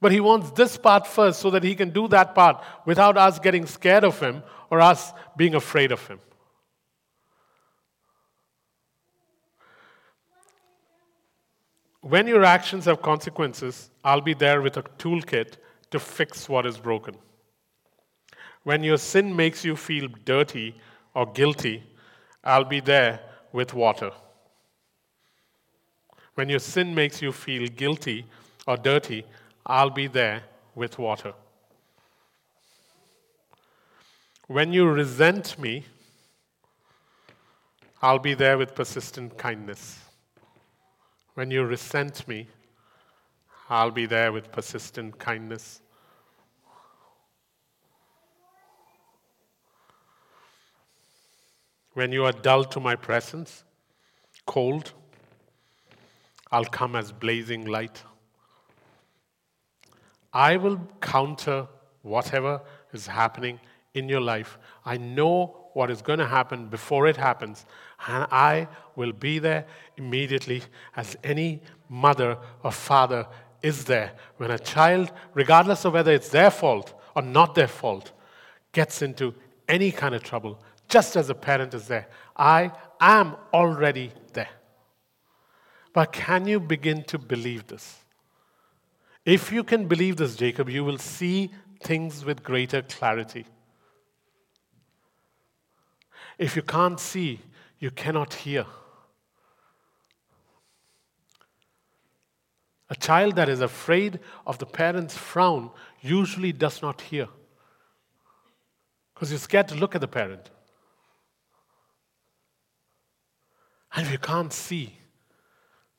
[0.00, 3.38] But He wants this part first so that He can do that part without us
[3.38, 6.20] getting scared of Him or us being afraid of Him.
[12.02, 15.56] When your actions have consequences, I'll be there with a toolkit
[15.90, 17.14] to fix what is broken.
[18.62, 20.74] When your sin makes you feel dirty
[21.14, 21.82] or guilty,
[22.42, 23.20] I'll be there
[23.52, 24.12] with water.
[26.34, 28.24] When your sin makes you feel guilty
[28.66, 29.26] or dirty,
[29.66, 30.42] I'll be there
[30.74, 31.34] with water.
[34.46, 35.84] When you resent me,
[38.02, 39.98] I'll be there with persistent kindness.
[41.40, 42.48] When you resent me,
[43.70, 45.80] I'll be there with persistent kindness.
[51.94, 53.64] When you are dull to my presence,
[54.44, 54.92] cold,
[56.52, 58.02] I'll come as blazing light.
[60.34, 61.68] I will counter
[62.02, 62.60] whatever
[62.92, 63.60] is happening
[63.94, 64.58] in your life.
[64.84, 67.66] I know what is going to happen before it happens.
[68.06, 70.62] And I will be there immediately,
[70.96, 73.26] as any mother or father
[73.62, 74.12] is there.
[74.36, 78.12] When a child, regardless of whether it's their fault or not their fault,
[78.72, 79.34] gets into
[79.68, 84.48] any kind of trouble, just as a parent is there, I am already there.
[85.92, 87.98] But can you begin to believe this?
[89.24, 91.50] If you can believe this, Jacob, you will see
[91.82, 93.44] things with greater clarity.
[96.40, 97.38] If you can't see,
[97.78, 98.64] you cannot hear.
[102.88, 107.28] A child that is afraid of the parent's frown usually does not hear
[109.12, 110.48] because you're scared to look at the parent.
[113.94, 114.96] And if you can't see,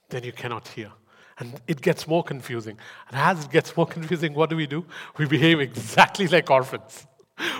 [0.09, 0.91] then you cannot hear.
[1.37, 2.79] And it gets more confusing.
[3.09, 4.87] And as it gets more confusing, what do we do?
[5.19, 7.05] We behave exactly like orphans.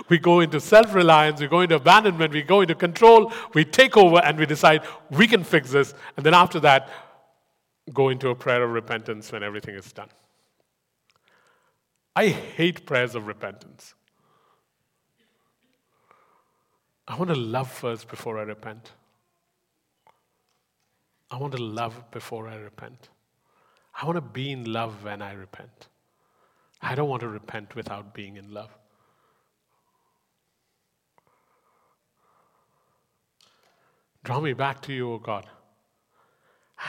[0.08, 3.96] We go into self reliance, we go into abandonment, we go into control, we take
[3.96, 5.94] over, and we decide we can fix this.
[6.16, 6.88] And then after that,
[7.92, 10.08] go into a prayer of repentance when everything is done.
[12.14, 13.94] I hate prayers of repentance.
[17.08, 18.92] I want to love first before I repent.
[21.30, 23.08] I want to love before I repent.
[24.00, 25.88] I want to be in love when I repent.
[26.80, 28.70] I don't want to repent without being in love.
[34.24, 35.46] Draw me back to you, O God.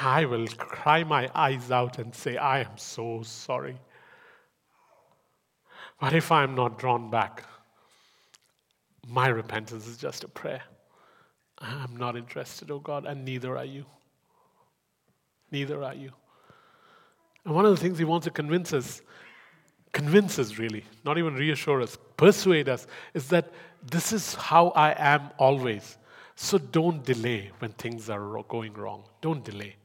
[0.02, 3.78] I will cry my eyes out and say, I am so sorry.
[6.00, 7.44] But if I am not drawn back,
[9.08, 10.64] my repentance is just a prayer.
[11.60, 13.86] I'm not interested, oh God, and neither are you.
[15.52, 16.12] Neither are you.
[17.46, 19.02] And one of the things he wants to convince us,
[19.92, 23.52] convince us really, not even reassure us, persuade us, is that
[23.92, 25.98] this is how I am always.
[26.36, 29.04] So don't delay when things are going wrong.
[29.22, 29.76] Don't delay.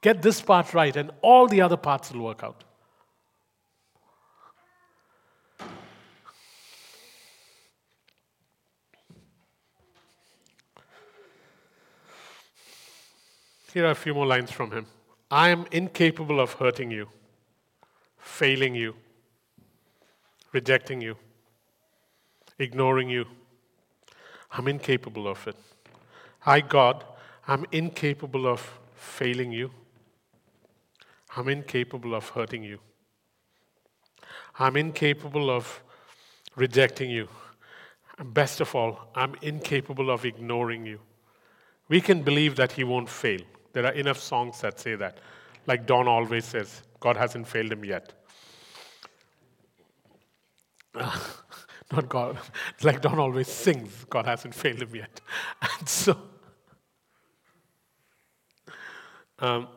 [0.00, 2.64] Get this part right, and all the other parts will work out.
[13.72, 14.86] Here are a few more lines from him.
[15.30, 17.08] I am incapable of hurting you,
[18.18, 18.94] failing you,
[20.52, 21.16] rejecting you,
[22.58, 23.24] ignoring you.
[24.52, 25.56] I'm incapable of it.
[26.44, 27.04] I, God,
[27.48, 29.70] I'm incapable of failing you.
[31.36, 32.78] I'm incapable of hurting you.
[34.58, 35.82] I'm incapable of
[36.56, 37.28] rejecting you.
[38.18, 41.00] And best of all, I'm incapable of ignoring you.
[41.88, 43.40] We can believe that He won't fail.
[43.72, 45.18] There are enough songs that say that.
[45.66, 48.12] Like Don always says, God hasn't failed him yet.
[50.94, 51.41] Ah.
[51.92, 52.38] Not God.
[52.82, 55.20] Like Don always sings, God hasn't failed him yet.
[55.78, 56.16] And so,
[59.38, 59.68] um,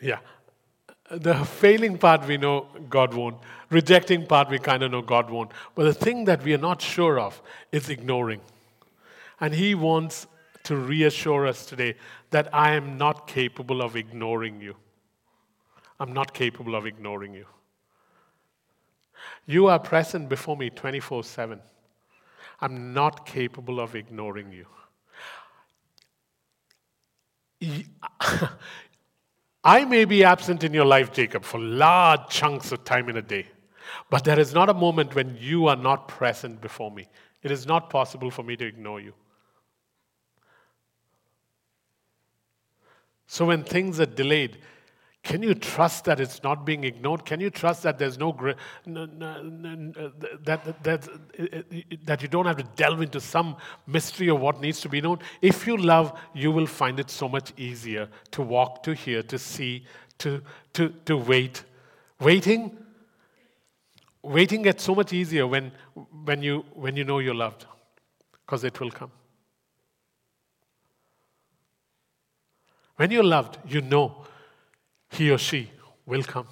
[0.00, 0.18] yeah.
[1.10, 3.36] The failing part we know God won't.
[3.70, 5.52] Rejecting part we kind of know God won't.
[5.74, 8.40] But the thing that we are not sure of is ignoring.
[9.38, 10.26] And He wants
[10.64, 11.94] to reassure us today
[12.30, 14.76] that I am not capable of ignoring you.
[16.00, 17.46] I'm not capable of ignoring you.
[19.46, 21.60] You are present before me 24 7.
[22.60, 24.66] I'm not capable of ignoring you.
[29.64, 33.22] I may be absent in your life, Jacob, for large chunks of time in a
[33.22, 33.46] day,
[34.10, 37.08] but there is not a moment when you are not present before me.
[37.42, 39.14] It is not possible for me to ignore you.
[43.26, 44.58] So when things are delayed,
[45.24, 47.24] can you trust that it's not being ignored?
[47.24, 48.52] Can you trust that there's no, uh,
[50.44, 51.08] that, that,
[52.04, 53.56] that you don't have to delve into some
[53.86, 55.20] mystery of what needs to be known?
[55.40, 59.38] If you love, you will find it so much easier to walk, to hear, to
[59.38, 59.86] see,
[60.18, 60.42] to,
[60.74, 61.64] to, to wait.
[62.20, 62.76] Waiting,
[64.22, 65.72] waiting gets so much easier when,
[66.26, 67.64] when, you, when you know you're loved,
[68.44, 69.10] because it will come.
[72.96, 74.26] When you're loved, you know
[75.14, 75.70] he or she
[76.06, 76.46] will come.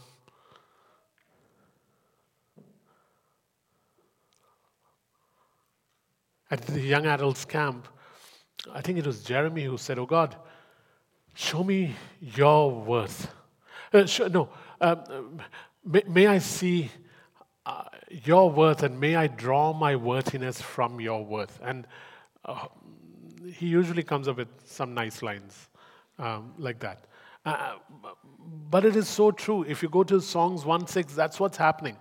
[6.50, 7.88] At the young adults camp,
[8.72, 10.36] I think it was Jeremy who said, Oh God,
[11.34, 13.32] show me your worth.
[13.92, 14.48] Uh, sh- no,
[14.80, 15.40] um,
[15.84, 16.90] may, may, I see
[17.66, 21.58] uh, your worth and may I draw my worthiness from your worth.
[21.62, 21.86] And
[22.44, 22.66] uh,
[23.54, 25.68] he usually comes up with some nice lines
[26.18, 27.06] um, like that.
[27.44, 27.74] Uh,
[28.70, 29.64] but it is so true.
[29.64, 31.96] If you go to Songs 1 6, that's what's happening.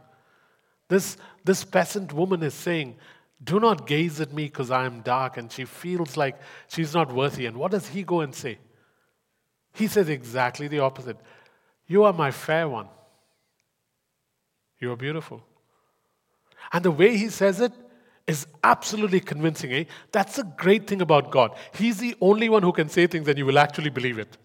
[0.87, 2.95] This, this peasant woman is saying,
[3.43, 7.13] Do not gaze at me because I am dark, and she feels like she's not
[7.13, 7.45] worthy.
[7.45, 8.59] And what does he go and say?
[9.73, 11.17] He says exactly the opposite
[11.87, 12.87] You are my fair one.
[14.79, 15.43] You are beautiful.
[16.73, 17.73] And the way he says it
[18.27, 19.73] is absolutely convincing.
[19.73, 19.83] Eh?
[20.11, 21.55] That's the great thing about God.
[21.73, 24.37] He's the only one who can say things and you will actually believe it.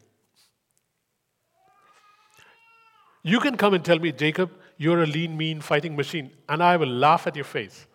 [3.26, 6.76] You can come and tell me, Jacob, you're a lean, mean fighting machine, and I
[6.76, 7.88] will laugh at your face.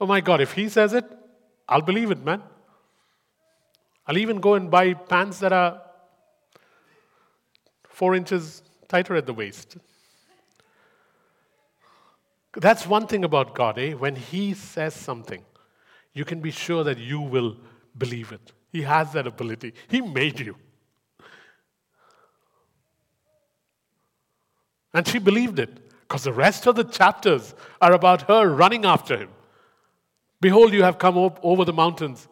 [0.00, 1.04] Oh my God, if he says it,
[1.68, 2.42] I'll believe it, man.
[4.08, 5.80] I'll even go and buy pants that are
[7.84, 9.76] four inches tighter at the waist.
[12.54, 13.92] That's one thing about God, eh?
[13.92, 15.44] When He says something,
[16.12, 17.56] you can be sure that you will
[17.96, 18.50] believe it.
[18.72, 19.74] He has that ability.
[19.86, 20.56] He made you.
[24.96, 29.18] And she believed it because the rest of the chapters are about her running after
[29.18, 29.28] him.
[30.40, 32.28] Behold, you have come over the mountains,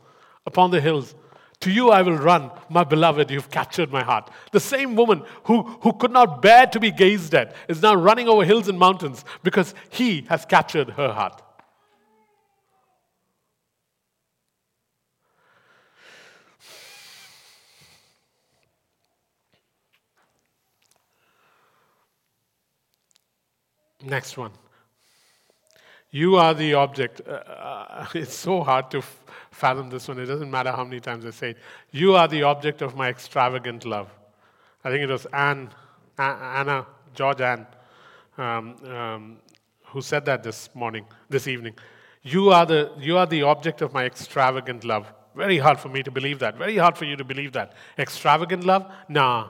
[0.46, 1.14] upon the hills.
[1.60, 4.30] To you I will run, my beloved, you've captured my heart.
[4.52, 8.28] The same woman who, who could not bear to be gazed at is now running
[8.28, 11.42] over hills and mountains because he has captured her heart.
[24.04, 24.52] Next one.
[26.10, 27.22] You are the object.
[27.26, 30.18] Uh, uh, it's so hard to f- fathom this one.
[30.18, 31.58] It doesn't matter how many times I say it.
[31.90, 34.08] You are the object of my extravagant love.
[34.84, 35.70] I think it was Anne,
[36.18, 37.66] Anna, George Ann,
[38.36, 39.36] um, um,
[39.86, 41.74] who said that this morning, this evening.
[42.22, 45.12] You are, the, you are the object of my extravagant love.
[45.34, 46.56] Very hard for me to believe that.
[46.56, 47.72] Very hard for you to believe that.
[47.98, 48.90] Extravagant love?
[49.08, 49.48] Nah.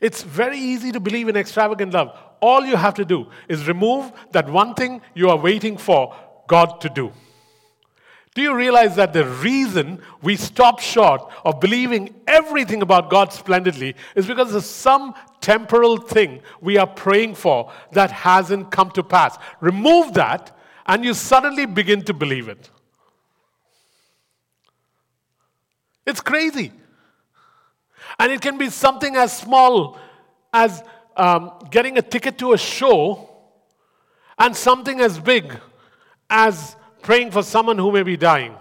[0.00, 2.16] It's very easy to believe in extravagant love.
[2.40, 6.14] All you have to do is remove that one thing you are waiting for
[6.46, 7.12] God to do.
[8.34, 13.94] Do you realize that the reason we stop short of believing everything about God splendidly
[14.16, 19.38] is because of some temporal thing we are praying for that hasn't come to pass?
[19.60, 22.70] Remove that, and you suddenly begin to believe it.
[26.04, 26.72] It's crazy.
[28.18, 29.98] And it can be something as small
[30.52, 30.82] as
[31.16, 33.28] um, getting a ticket to a show,
[34.38, 35.56] and something as big
[36.28, 38.56] as praying for someone who may be dying.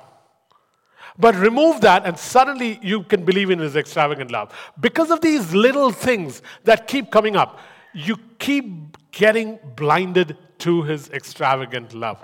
[1.17, 4.51] But remove that, and suddenly you can believe in His extravagant love.
[4.79, 7.59] Because of these little things that keep coming up,
[7.93, 12.23] you keep getting blinded to His extravagant love.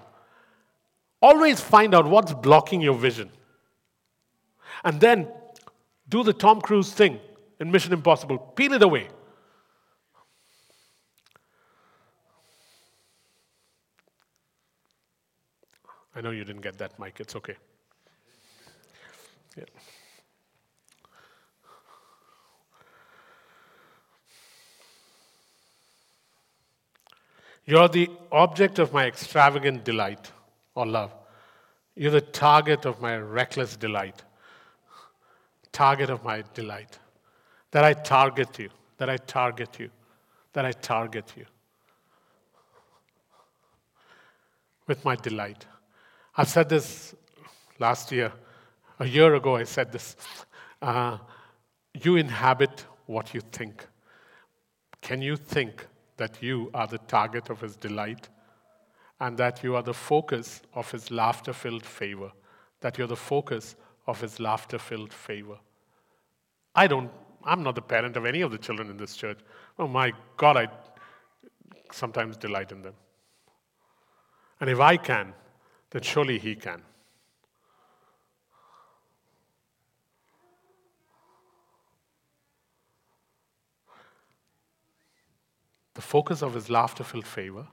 [1.22, 3.30] Always find out what's blocking your vision.
[4.84, 5.28] And then
[6.10, 7.20] do the Tom Cruise thing
[7.60, 9.08] in Mission Impossible peel it away.
[16.16, 17.20] I know you didn't get that, Mike.
[17.20, 17.56] It's okay.
[19.56, 19.64] Yeah.
[27.66, 30.32] You're the object of my extravagant delight
[30.74, 31.14] or love.
[31.96, 34.24] You're the target of my reckless delight.
[35.72, 37.00] Target of my delight.
[37.72, 39.90] That I target you, that I target you,
[40.54, 41.46] that I target you
[44.90, 45.68] with my delight.
[46.36, 47.16] I've said this
[47.78, 48.34] last year.
[49.00, 50.18] A year ago, I said this.
[50.82, 51.20] Uh,
[51.94, 53.86] you inhabit what you think.
[55.02, 55.86] Can you think
[56.18, 58.28] that you are the target of his delight
[59.20, 62.32] and that you are the focus of his laughter filled favor?
[62.82, 63.76] That you're the focus
[64.10, 65.58] of his laughter filled favor?
[66.76, 67.12] I don't,
[67.44, 69.40] I'm not the parent of any of the children in this church.
[69.78, 70.68] Oh my God, I
[71.92, 72.96] sometimes delight in them.
[74.60, 75.34] And if I can,
[75.92, 76.82] then surely he can.
[85.94, 87.68] The focus of his laughter filled favor,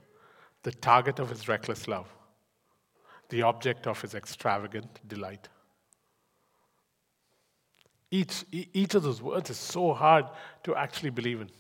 [0.65, 2.13] the target of his reckless love,
[3.29, 5.49] the object of his extravagant delight.
[8.11, 10.27] Each, each of those words is so hard
[10.63, 11.51] to actually believe in.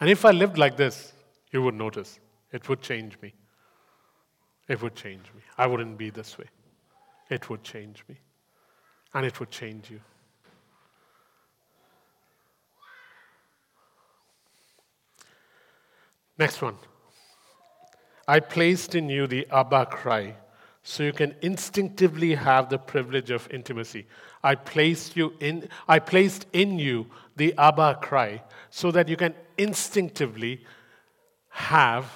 [0.00, 1.12] And if I lived like this,
[1.52, 2.18] you would notice
[2.52, 3.32] it would change me.
[4.68, 5.42] It would change me.
[5.58, 6.46] I wouldn't be this way.
[7.30, 8.16] It would change me.
[9.12, 10.00] And it would change you.
[16.38, 16.76] Next one.
[18.26, 20.36] I placed in you the Abba cry
[20.82, 24.06] so you can instinctively have the privilege of intimacy.
[24.42, 27.06] I placed you in I placed in you
[27.36, 30.64] the Abba cry so that you can instinctively
[31.48, 32.12] have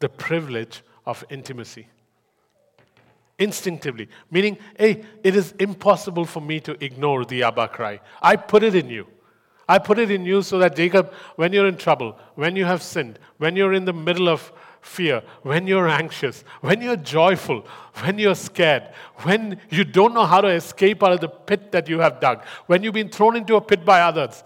[0.00, 1.86] the privilege of intimacy.
[3.38, 8.00] Instinctively, meaning, hey, it is impossible for me to ignore the Abba cry.
[8.22, 9.06] I put it in you.
[9.68, 12.82] I put it in you so that, Jacob, when you're in trouble, when you have
[12.82, 14.52] sinned, when you're in the middle of
[14.86, 17.66] fear, when you're anxious, when you're joyful,
[18.02, 18.84] when you're scared,
[19.18, 22.44] when you don't know how to escape out of the pit that you have dug,
[22.66, 24.44] when you've been thrown into a pit by others.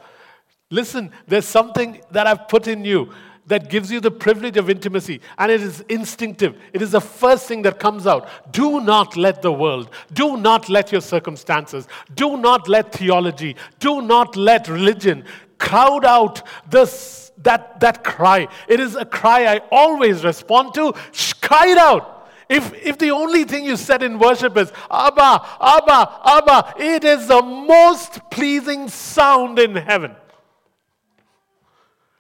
[0.71, 3.13] Listen, there's something that I've put in you
[3.47, 6.57] that gives you the privilege of intimacy, and it is instinctive.
[6.73, 8.29] It is the first thing that comes out.
[8.53, 14.03] Do not let the world, do not let your circumstances, do not let theology, do
[14.03, 15.25] not let religion
[15.59, 18.49] crowd out this that, that cry.
[18.69, 20.93] It is a cry I always respond to.
[21.13, 22.29] Shh, cry it out.
[22.49, 27.29] If, if the only thing you said in worship is Abba, Abba, Abba, it is
[27.29, 30.17] the most pleasing sound in heaven.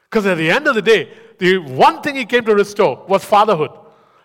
[0.09, 3.25] Because at the end of the day, the one thing he came to restore was
[3.25, 3.71] fatherhood.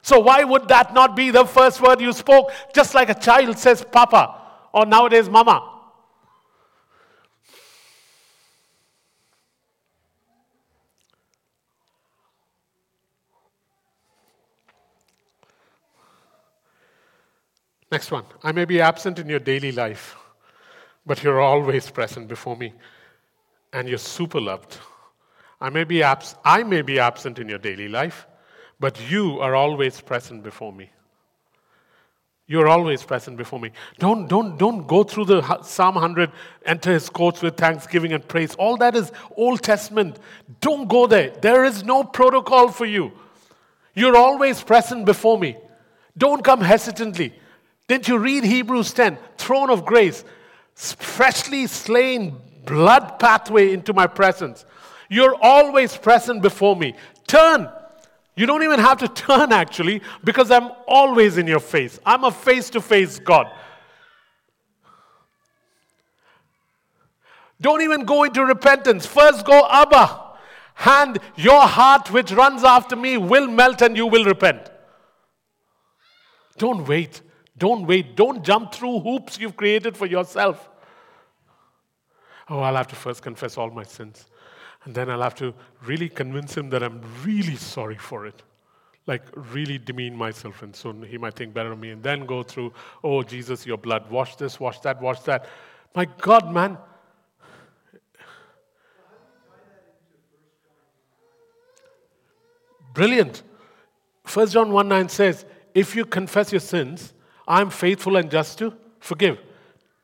[0.01, 2.51] So why would that not be the first word you spoke?
[2.73, 4.39] Just like a child says papa
[4.71, 5.74] or nowadays mama.
[17.95, 18.25] Next one.
[18.43, 20.17] I may be absent in your daily life,
[21.05, 22.73] but you're always present before me,
[23.71, 24.77] and you're super loved.
[25.61, 28.27] I may be, abs- I may be absent in your daily life,
[28.81, 30.89] but you are always present before me.
[32.47, 33.71] You're always present before me.
[33.97, 36.33] Don't, don't, don't go through the Psalm 100,
[36.65, 38.55] enter his courts with thanksgiving and praise.
[38.55, 40.19] All that is Old Testament.
[40.59, 41.29] Don't go there.
[41.29, 43.13] There is no protocol for you.
[43.93, 45.55] You're always present before me.
[46.17, 47.33] Don't come hesitantly.
[47.87, 49.17] Didn't you read Hebrews 10?
[49.37, 50.23] Throne of grace,
[50.73, 54.65] freshly slain blood pathway into my presence.
[55.09, 56.95] You're always present before me.
[57.27, 57.69] Turn,
[58.37, 61.99] You don't even have to turn actually because I'm always in your face.
[62.05, 63.47] I'm a face to face God.
[67.61, 69.05] Don't even go into repentance.
[69.05, 70.23] First go, Abba.
[70.85, 74.69] And your heart, which runs after me, will melt and you will repent.
[76.57, 77.21] Don't wait.
[77.57, 78.15] Don't wait.
[78.15, 80.69] Don't jump through hoops you've created for yourself.
[82.49, 84.25] Oh, I'll have to first confess all my sins.
[84.83, 85.53] And then I'll have to
[85.83, 88.43] really convince him that I'm really sorry for it.
[89.07, 91.91] Like, really demean myself, and soon he might think better of me.
[91.91, 95.47] And then go through, oh, Jesus, your blood, wash this, wash that, wash that.
[95.95, 96.77] My God, man.
[102.93, 103.43] Brilliant.
[104.31, 107.13] 1 John 1 9 says, If you confess your sins,
[107.47, 109.39] I'm faithful and just to forgive.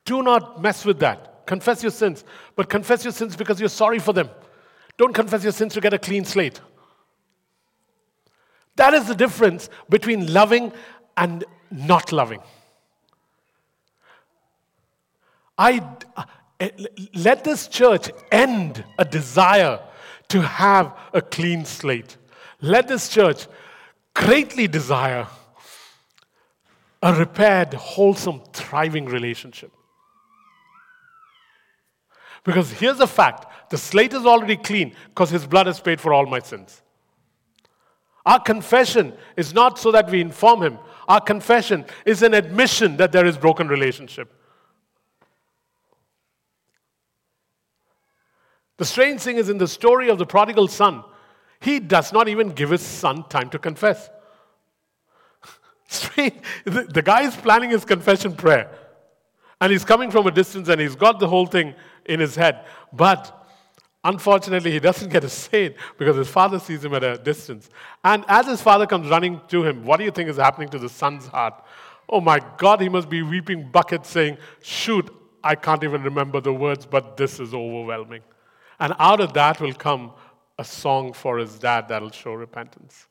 [0.05, 1.45] Do not mess with that.
[1.45, 2.23] Confess your sins,
[2.55, 4.29] but confess your sins because you're sorry for them.
[4.97, 6.61] Don't confess your sins to get a clean slate.
[8.75, 10.71] That is the difference between loving
[11.17, 12.41] and not loving.
[15.57, 15.81] I
[16.15, 16.23] uh,
[17.13, 19.79] let this church end a desire
[20.29, 22.17] to have a clean slate.
[22.61, 23.47] Let this church
[24.13, 25.27] greatly desire
[27.01, 29.71] a repaired, wholesome, thriving relationship.
[32.43, 36.13] Because here's the fact the slate is already clean because his blood has paid for
[36.13, 36.81] all my sins.
[38.25, 40.77] Our confession is not so that we inform him,
[41.07, 44.31] our confession is an admission that there is broken relationship.
[48.77, 51.03] The strange thing is in the story of the prodigal son,
[51.59, 54.09] he does not even give his son time to confess.
[55.91, 56.41] Strange.
[56.63, 58.71] The guy is planning his confession prayer.
[59.59, 61.75] And he's coming from a distance and he's got the whole thing
[62.05, 62.65] in his head.
[62.93, 63.45] But
[64.01, 67.69] unfortunately, he doesn't get to say it because his father sees him at a distance.
[68.05, 70.79] And as his father comes running to him, what do you think is happening to
[70.79, 71.61] the son's heart?
[72.07, 75.13] Oh my God, he must be weeping buckets saying, Shoot,
[75.43, 78.21] I can't even remember the words, but this is overwhelming.
[78.79, 80.13] And out of that will come
[80.57, 83.07] a song for his dad that'll show repentance.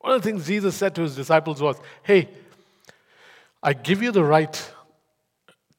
[0.00, 2.28] One of the things Jesus said to his disciples was, Hey,
[3.62, 4.72] I give you the right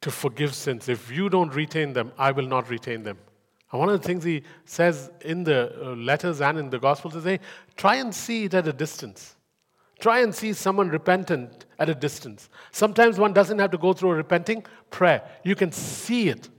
[0.02, 0.88] to forgive sins.
[0.88, 3.18] If you don't retain them, I will not retain them.
[3.72, 7.16] And one of the things he says in the uh, letters and in the Gospels
[7.16, 7.40] is, hey,
[7.76, 9.36] try and see it at a distance.
[10.00, 12.50] Try and see someone repentant at a distance.
[12.72, 16.50] Sometimes one doesn't have to go through a repenting prayer, you can see it.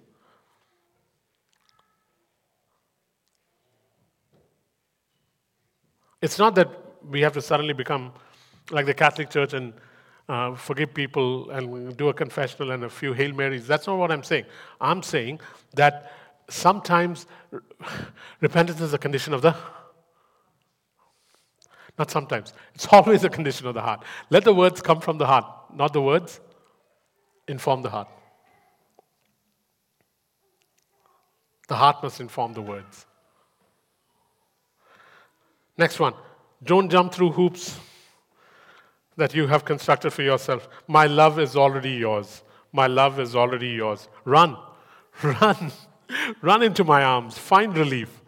[6.21, 8.13] It's not that we have to suddenly become
[8.71, 9.73] like the Catholic Church and
[10.29, 13.67] uh, forgive people and do a confessional and a few Hail Marys.
[13.67, 14.45] That's not what I'm saying.
[14.81, 15.41] I'm saying
[15.75, 16.13] that
[16.49, 17.27] sometimes
[18.41, 19.55] repentance is a condition of the
[21.99, 22.53] not sometimes.
[22.75, 24.03] It's always a condition of the heart.
[24.31, 25.45] Let the words come from the heart,
[25.75, 26.41] not the words
[27.49, 28.09] inform the heart.
[31.69, 33.07] The heart must inform the words.
[35.77, 36.15] Next one.
[36.65, 37.79] Don't jump through hoops
[39.17, 40.69] that you have constructed for yourself.
[40.87, 42.43] My love is already yours.
[42.73, 44.09] My love is already yours.
[44.25, 44.57] Run.
[45.23, 45.73] Run.
[46.41, 47.37] Run into my arms.
[47.37, 48.21] Find relief.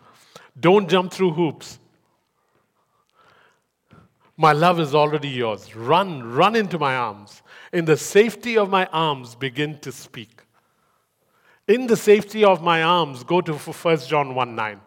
[0.58, 1.78] Don't jump through hoops.
[4.36, 5.76] My love is already yours.
[5.76, 7.42] Run, run into my arms.
[7.72, 10.42] In the safety of my arms, begin to speak.
[11.68, 14.80] In the safety of my arms, go to 1 John 1 9.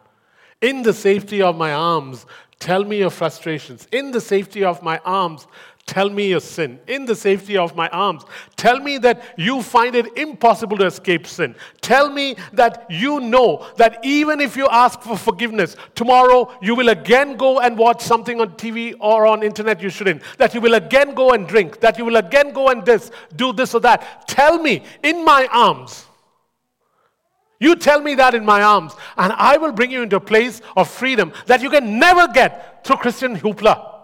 [0.61, 2.25] In the safety of my arms,
[2.59, 3.87] Tell me your frustrations.
[3.91, 5.47] In the safety of my arms,
[5.85, 6.79] tell me your sin.
[6.87, 8.23] In the safety of my arms,
[8.55, 11.55] tell me that you find it impossible to escape sin.
[11.81, 16.89] Tell me that you know that even if you ask for forgiveness, tomorrow you will
[16.89, 20.23] again go and watch something on TV or on internet you shouldn't.
[20.37, 21.79] That you will again go and drink.
[21.79, 24.27] That you will again go and this, do this or that.
[24.27, 26.07] Tell me in my arms
[27.59, 30.61] you tell me that in my arms, and I will bring you into a place
[30.75, 33.95] of freedom that you can never get through Christian hoopla.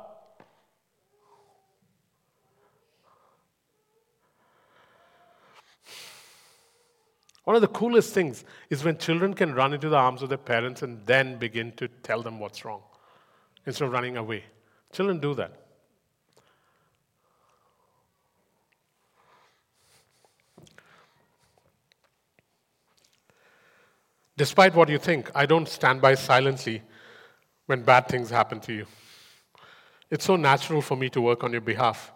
[7.44, 10.38] One of the coolest things is when children can run into the arms of their
[10.38, 12.82] parents and then begin to tell them what's wrong
[13.66, 14.46] instead of running away.
[14.94, 15.63] Children do that.
[24.36, 26.82] Despite what you think, I don't stand by silently
[27.68, 28.86] when bad things happen to you.
[30.10, 32.12] It's so natural for me to work on your behalf.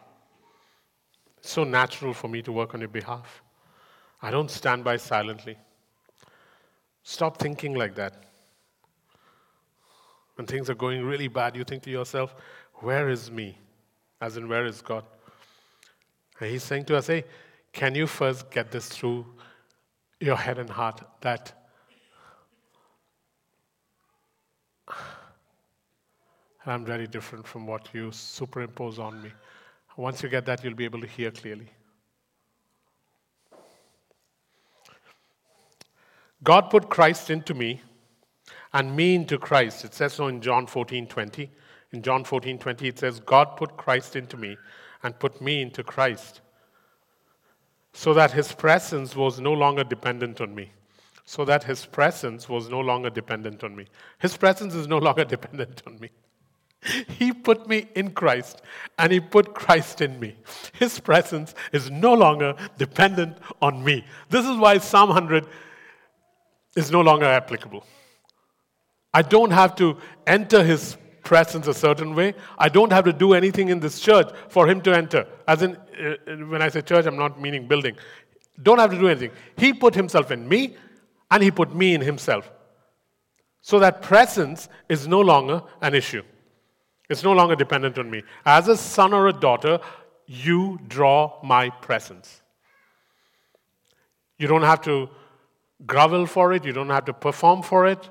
[1.37, 3.41] It's so natural for me to work on your behalf.
[4.21, 5.57] I don't stand by silently.
[7.03, 8.23] Stop thinking like that.
[10.35, 12.35] When things are going really bad, you think to yourself,
[12.75, 13.57] Where is me?
[14.19, 15.03] As in, where is God?
[16.39, 17.25] And He's saying to us, Hey,
[17.73, 19.25] can you first get this through
[20.19, 21.53] your head and heart that
[26.65, 29.31] I'm very different from what you superimpose on me?
[29.95, 31.69] Once you get that, you'll be able to hear clearly.
[36.43, 37.81] God put Christ into me
[38.73, 39.85] and me into Christ.
[39.85, 41.49] It says so in John 14 20.
[41.93, 44.57] In John 14 20, it says, God put Christ into me
[45.03, 46.41] and put me into Christ
[47.93, 50.71] so that his presence was no longer dependent on me.
[51.29, 53.87] So that his presence was no longer dependent on me.
[54.17, 56.09] His presence is no longer dependent on me.
[57.19, 58.61] He put me in Christ
[58.97, 60.37] and He put Christ in me.
[60.73, 64.05] His presence is no longer dependent on me.
[64.29, 65.47] This is why Psalm 100
[66.77, 67.83] is no longer applicable.
[69.13, 72.35] I don't have to enter His presence a certain way.
[72.57, 75.27] I don't have to do anything in this church for Him to enter.
[75.45, 77.97] As in, uh, when I say church, I'm not meaning building.
[78.63, 79.31] Don't have to do anything.
[79.57, 80.77] He put Himself in me
[81.29, 82.49] and He put me in Himself.
[83.61, 86.23] So that presence is no longer an issue.
[87.09, 88.23] It's no longer dependent on me.
[88.45, 89.79] As a son or a daughter,
[90.25, 92.41] you draw my presence.
[94.37, 95.09] You don't have to
[95.85, 98.09] grovel for it, you don't have to perform for it.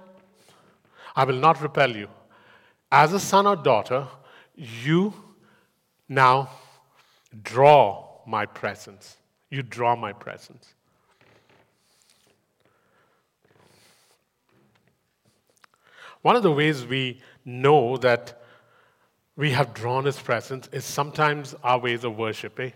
[1.14, 2.08] I will not repel you.
[2.90, 4.06] As a son or daughter,
[4.54, 5.12] you
[6.08, 6.50] now
[7.42, 9.16] draw my presence.
[9.50, 10.75] You draw my presence.
[16.26, 18.42] One of the ways we know that
[19.36, 22.58] we have drawn His presence is sometimes our ways of worship.
[22.58, 22.70] Eh?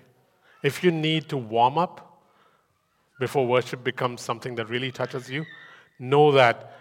[0.62, 2.22] If you need to warm up
[3.18, 5.46] before worship becomes something that really touches you,
[5.98, 6.78] know that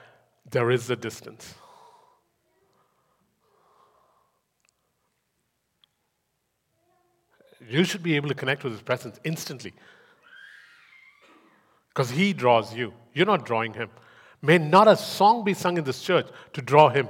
[0.51, 1.55] there is a distance.
[7.67, 9.74] You should be able to connect with His presence instantly.
[11.88, 12.93] Because He draws you.
[13.15, 13.89] You're not drawing Him.
[14.42, 17.10] May not a song be sung in this church to draw Him.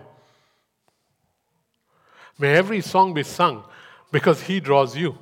[2.37, 3.63] May every song be sung
[4.11, 5.17] because He draws you.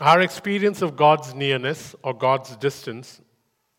[0.00, 3.20] Our experience of God's nearness or God's distance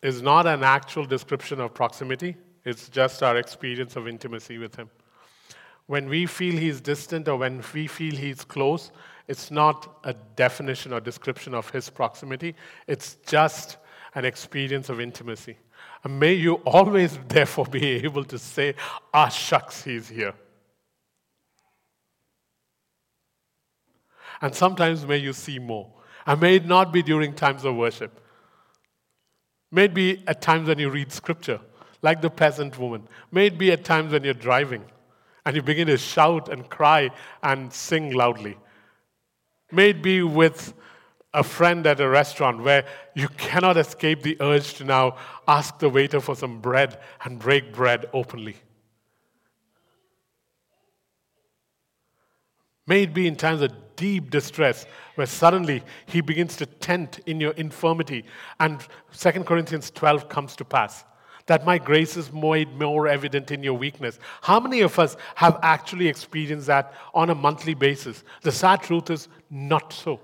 [0.01, 4.89] is not an actual description of proximity, it's just our experience of intimacy with Him.
[5.88, 8.91] When we feel He's distant or when we feel He's close,
[9.27, 12.55] it's not a definition or description of his proximity,
[12.88, 13.77] it's just
[14.13, 15.57] an experience of intimacy.
[16.03, 18.75] And may you always, therefore, be able to say,
[19.13, 20.33] Ah, shucks, he's here.
[24.41, 25.91] And sometimes may you see more.
[26.25, 28.19] And may it not be during times of worship.
[29.71, 31.59] May it be at times when you read scripture,
[32.01, 33.07] like the peasant woman.
[33.31, 34.83] May it be at times when you're driving
[35.45, 37.09] and you begin to shout and cry
[37.43, 38.57] and sing loudly.
[39.71, 40.73] May it be with
[41.33, 45.17] a friend at a restaurant where you cannot escape the urge to now
[45.47, 48.55] ask the waiter for some bread and break bread openly.
[52.87, 54.85] May it be in times of deep distress
[55.15, 58.25] where suddenly he begins to tent in your infirmity
[58.59, 58.85] and
[59.17, 61.03] 2 Corinthians 12 comes to pass
[61.47, 64.17] that my grace is made more evident in your weakness.
[64.41, 68.23] How many of us have actually experienced that on a monthly basis?
[68.41, 70.19] The sad truth is not so.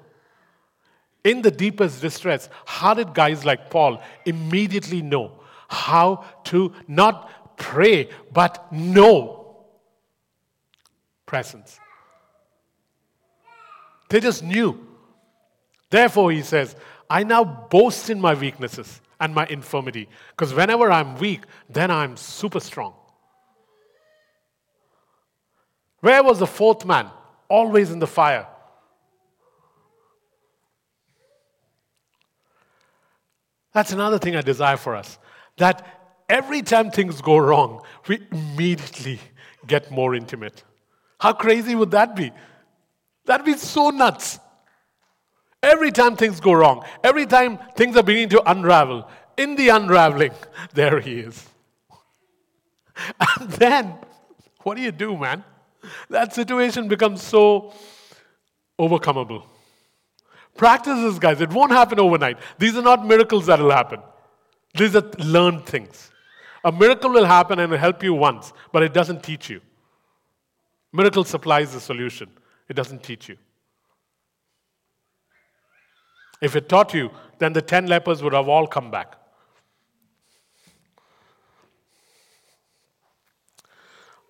[1.24, 5.34] In the deepest distress, how did guys like Paul immediately know
[5.67, 9.65] how to not pray, but know
[11.28, 11.80] presence?
[14.09, 14.88] They just knew.
[15.91, 16.76] Therefore, he says,
[17.09, 20.09] I now boast in my weaknesses and my infirmity.
[20.32, 22.93] Because whenever I'm weak, then I'm super strong.
[26.01, 27.09] Where was the fourth man?
[27.47, 28.47] Always in the fire.
[33.74, 35.19] That's another thing I desire for us.
[35.57, 39.19] That every time things go wrong, we immediately
[39.67, 40.63] get more intimate.
[41.19, 42.32] How crazy would that be?
[43.26, 44.39] That'd be so nuts.
[45.64, 49.07] Every time things go wrong, every time things are beginning to unravel,
[49.38, 50.32] in the unraveling,
[50.74, 51.47] there he is.
[53.39, 53.95] And then,
[54.64, 55.43] what do you do, man?
[56.09, 57.74] That situation becomes so
[58.80, 59.43] overcomable.
[60.55, 61.41] Practice this, guys.
[61.41, 62.38] It won't happen overnight.
[62.59, 63.99] These are not miracles that will happen,
[64.74, 66.09] these are learned things.
[66.64, 69.62] A miracle will happen and will help you once, but it doesn't teach you.
[70.93, 72.30] Miracle supplies the solution,
[72.70, 73.38] it doesn't teach you.
[76.42, 79.16] If it taught you, then the 10 lepers would have all come back.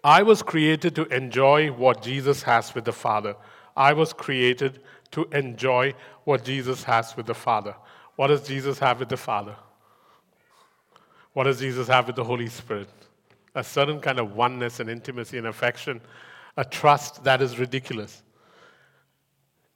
[0.04, 3.36] I was created to enjoy what Jesus has with the Father.
[3.78, 4.80] I was created
[5.12, 5.94] to enjoy
[6.24, 7.76] what Jesus has with the Father.
[8.16, 9.56] What does Jesus have with the Father?
[11.34, 12.90] What does Jesus have with the Holy Spirit?
[13.56, 16.02] A certain kind of oneness and intimacy and affection,
[16.58, 18.24] a trust that is ridiculous.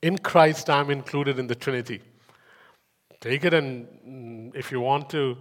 [0.02, 2.02] In Christ, I'm included in the Trinity.
[3.22, 5.38] Take it, and mm, if you want to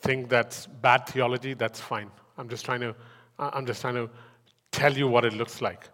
[0.00, 2.10] think that's bad theology, that's fine.
[2.36, 2.94] I'm just trying to,
[3.38, 4.10] I'm just trying to
[4.70, 5.88] tell you what it looks like.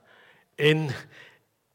[0.59, 0.93] In,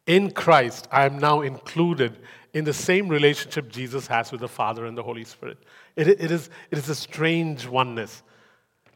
[0.05, 2.17] in Christ, I am now included
[2.53, 5.57] in the same relationship Jesus has with the Father and the Holy Spirit.
[5.95, 8.23] It, it, is, it is a strange oneness.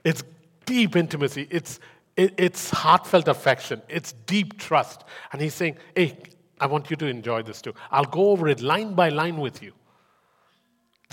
[0.03, 0.23] It's
[0.65, 1.47] deep intimacy.
[1.49, 1.79] It's,
[2.15, 3.81] it, it's heartfelt affection.
[3.89, 5.03] It's deep trust.
[5.31, 6.17] And he's saying, hey,
[6.59, 7.73] I want you to enjoy this too.
[7.91, 9.73] I'll go over it line by line with you.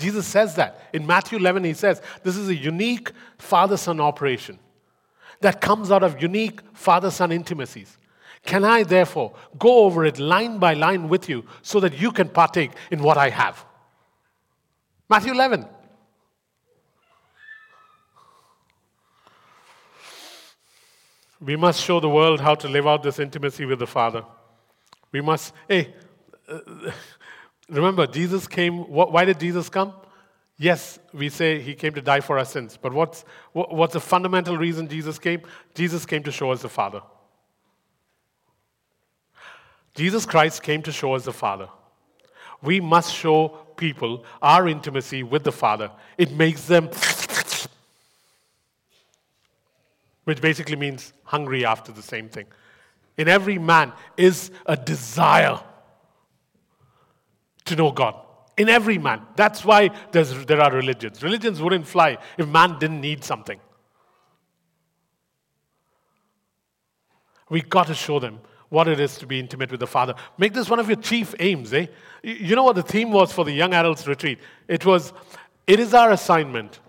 [0.01, 0.89] Jesus says that.
[0.93, 4.59] In Matthew 11, he says, this is a unique father son operation
[5.39, 7.97] that comes out of unique father son intimacies.
[8.43, 12.27] Can I therefore go over it line by line with you so that you can
[12.27, 13.63] partake in what I have?
[15.09, 15.65] Matthew 11.
[21.39, 24.23] We must show the world how to live out this intimacy with the Father.
[25.11, 25.93] We must, hey,
[27.71, 29.93] remember, Jesus came, why did Jesus come?
[30.57, 34.57] Yes, we say he came to die for our sins, but what's, what's the fundamental
[34.57, 35.41] reason Jesus came?
[35.73, 37.01] Jesus came to show us the Father.
[39.95, 41.67] Jesus Christ came to show us the Father.
[42.61, 45.91] We must show people our intimacy with the Father.
[46.17, 46.89] It makes them,
[50.25, 52.45] which basically means hungry after the same thing.
[53.17, 55.59] In every man is a desire
[57.65, 58.15] to know God.
[58.57, 59.21] In every man.
[59.35, 61.23] That's why there are religions.
[61.23, 63.59] Religions wouldn't fly if man didn't need something.
[67.49, 68.39] We've got to show them
[68.69, 70.15] what it is to be intimate with the Father.
[70.37, 71.87] Make this one of your chief aims, eh?
[72.23, 74.39] You know what the theme was for the young adults retreat?
[74.67, 75.11] It was,
[75.67, 76.79] it is our assignment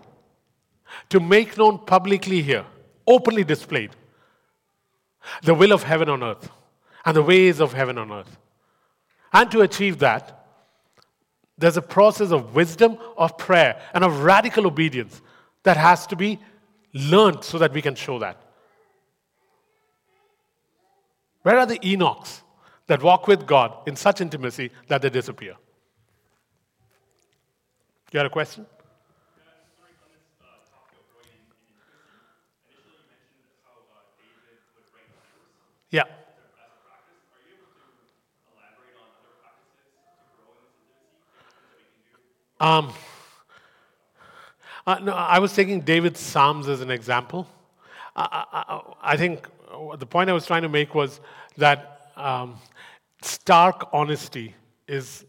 [1.09, 2.65] to make known publicly here,
[3.05, 3.91] openly displayed,
[5.41, 6.49] the will of heaven on earth
[7.05, 8.37] and the ways of heaven on earth.
[9.33, 10.42] And to achieve that,
[11.57, 15.21] there's a process of wisdom, of prayer, and of radical obedience
[15.63, 16.39] that has to be
[16.93, 18.41] learned so that we can show that.
[21.43, 22.41] Where are the Enochs
[22.87, 25.55] that walk with God in such intimacy that they disappear?
[28.11, 28.65] You had a question?
[35.89, 36.03] Yeah.
[42.63, 42.93] Um,
[44.87, 47.45] uh, no, I was taking David's Psalms as an example.
[48.15, 49.49] I, I, I think
[49.97, 51.19] the point I was trying to make was
[51.57, 52.55] that um,
[53.21, 54.55] stark honesty
[54.87, 55.25] is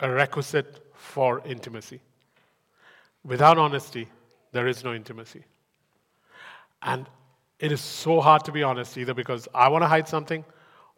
[0.00, 2.00] a requisite for intimacy.
[3.24, 4.06] Without honesty,
[4.52, 5.42] there is no intimacy.
[6.82, 7.06] And
[7.60, 10.44] it is so hard to be honest, either because I want to hide something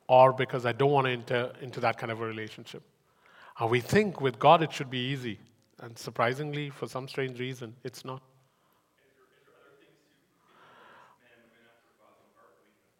[0.09, 2.83] or because I don't want to enter into that kind of a relationship.
[3.61, 5.39] And we think with God it should be easy.
[5.81, 8.23] And surprisingly, for some strange reason, it's not.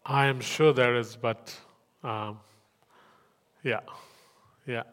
[0.05, 1.53] I am sure there is, but
[2.03, 2.39] um,
[3.63, 3.81] yeah,
[4.65, 4.83] yeah.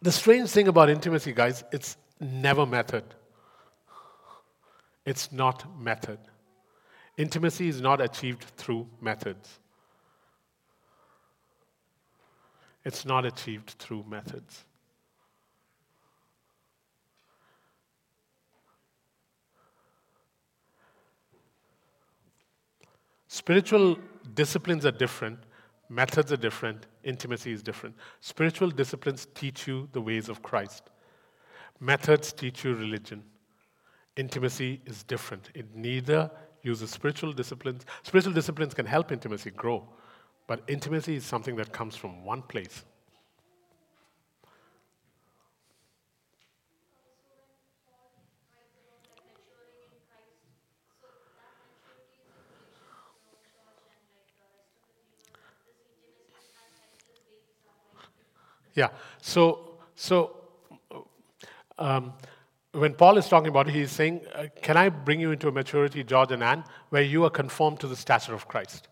[0.00, 3.04] The strange thing about intimacy, guys, it's never method.
[5.06, 6.18] It's not method.
[7.16, 9.60] Intimacy is not achieved through methods.
[12.84, 14.64] It's not achieved through methods.
[23.28, 23.98] Spiritual
[24.34, 25.40] disciplines are different,
[25.88, 27.96] methods are different, intimacy is different.
[28.20, 30.90] Spiritual disciplines teach you the ways of Christ,
[31.80, 33.24] methods teach you religion.
[34.16, 35.50] Intimacy is different.
[35.54, 36.30] It neither
[36.62, 37.84] uses spiritual disciplines.
[38.04, 39.88] Spiritual disciplines can help intimacy grow,
[40.46, 42.84] but intimacy is something that comes from one place
[58.74, 58.88] Yeah.
[59.22, 60.36] So, so
[61.78, 62.12] um,
[62.72, 65.52] when Paul is talking about it, he's saying, uh, Can I bring you into a
[65.52, 68.88] maturity, George and Anne, where you are conformed to the stature of Christ?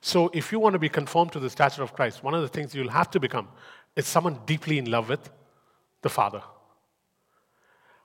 [0.00, 2.48] So, if you want to be conformed to the stature of Christ, one of the
[2.48, 3.48] things you'll have to become
[3.96, 5.30] is someone deeply in love with
[6.02, 6.42] the Father.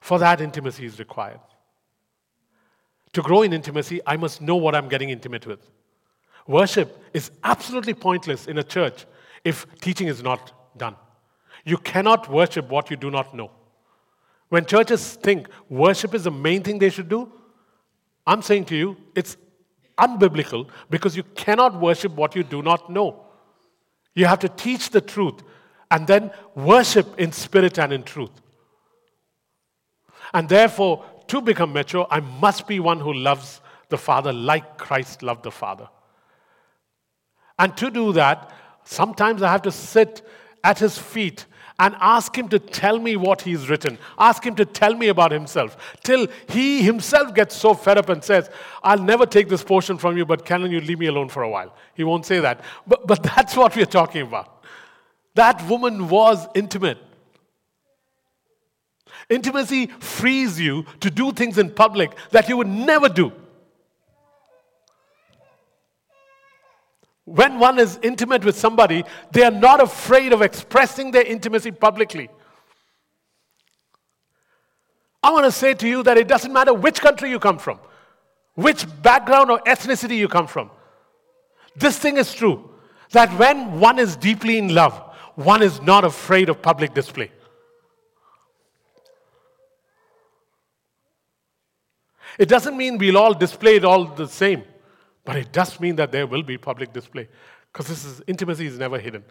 [0.02, 1.39] For that, intimacy is required.
[3.14, 5.70] To grow in intimacy, I must know what I'm getting intimate with.
[6.48, 9.06] Worship is absolutely pointless in a church
[9.46, 10.96] if teaching is not done.
[11.64, 13.52] You cannot worship what you do not know.
[14.50, 17.32] When churches think worship is the main thing they should do,
[18.26, 19.38] I'm saying to you, it's
[19.98, 23.24] unbiblical because you cannot worship what you do not know.
[24.16, 25.41] You have to teach the truth
[25.91, 28.32] and then worship in spirit and in truth.
[30.34, 35.22] And therefore, to become mature, I must be one who loves the Father like Christ
[35.22, 35.88] loved the Father.
[37.60, 38.52] And to do that,
[38.84, 40.28] sometimes I have to sit
[40.64, 41.46] at his feet
[41.80, 43.97] and ask him to tell me what he's written.
[44.17, 45.76] Ask him to tell me about himself.
[46.03, 48.49] Till he himself gets so fed up and says,
[48.84, 51.49] I'll never take this portion from you, but can you leave me alone for a
[51.49, 51.76] while?
[51.95, 52.61] He won't say that.
[52.86, 54.63] But, but that's what we're talking about.
[55.36, 56.99] That woman was intimate.
[59.30, 63.32] Intimacy frees you to do things in public that you would never do.
[67.26, 72.30] When one is intimate with somebody, they are not afraid of expressing their intimacy publicly.
[75.21, 77.80] I want to say to you that it doesn't matter which country you come from,
[78.55, 80.69] which background or ethnicity you come from.
[81.78, 82.69] This thing is true
[83.11, 84.93] that when one is deeply in love,
[85.36, 87.32] one is not afraid of public display.
[92.38, 94.63] It doesn't mean we'll all display it all the same.
[95.26, 97.30] But it does mean that there will be public display
[97.71, 99.24] because this is intimacy is never hidden.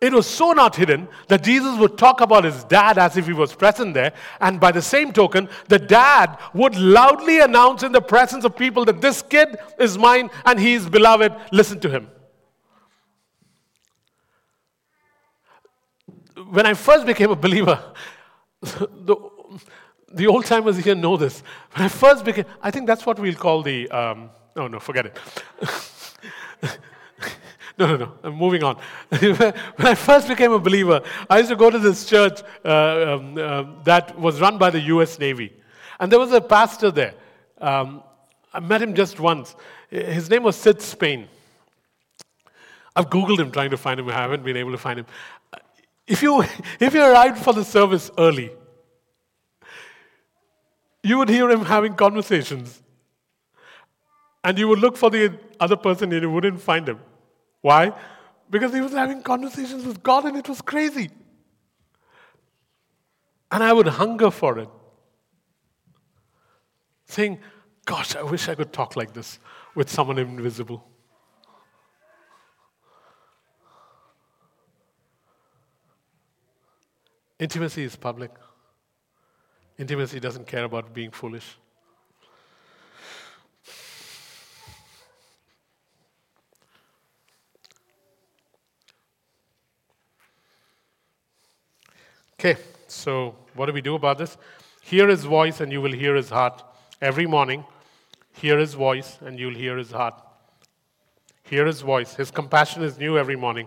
[0.00, 3.32] It was so not hidden that Jesus would talk about his dad as if he
[3.32, 8.02] was present there, and by the same token, the dad would loudly announce in the
[8.02, 11.32] presence of people that this kid is mine and he is beloved.
[11.52, 12.10] Listen to him.
[16.50, 17.82] When I first became a believer,
[18.60, 19.16] the,
[20.12, 21.42] the old timers here know this.
[21.72, 23.90] When I first became, I think that's what we'll call the.
[23.90, 25.18] Um, no, no, forget it.
[27.78, 28.12] no, no, no.
[28.22, 28.76] I'm moving on.
[29.08, 33.36] when I first became a believer, I used to go to this church uh, um,
[33.36, 35.18] uh, that was run by the U.S.
[35.18, 35.52] Navy.
[35.98, 37.14] And there was a pastor there.
[37.60, 38.02] Um,
[38.52, 39.56] I met him just once.
[39.90, 41.28] His name was Sid Spain.
[42.94, 44.08] I've Googled him trying to find him.
[44.08, 45.06] I haven't been able to find him.
[46.06, 46.44] If you,
[46.80, 48.52] if you arrived for the service early,
[51.02, 52.83] you would hear him having conversations
[54.44, 57.00] and you would look for the other person and you wouldn't find him.
[57.62, 57.92] Why?
[58.50, 61.10] Because he was having conversations with God and it was crazy.
[63.50, 64.68] And I would hunger for it.
[67.06, 67.40] Saying,
[67.86, 69.38] Gosh, I wish I could talk like this
[69.74, 70.86] with someone invisible.
[77.38, 78.30] Intimacy is public.
[79.78, 81.58] Intimacy doesn't care about being foolish.
[92.44, 94.36] Okay, so what do we do about this?
[94.82, 96.62] Hear his voice and you will hear his heart.
[97.00, 97.64] Every morning,
[98.32, 100.20] hear his voice and you'll hear his heart.
[101.44, 102.16] Hear his voice.
[102.16, 103.66] His compassion is new every morning.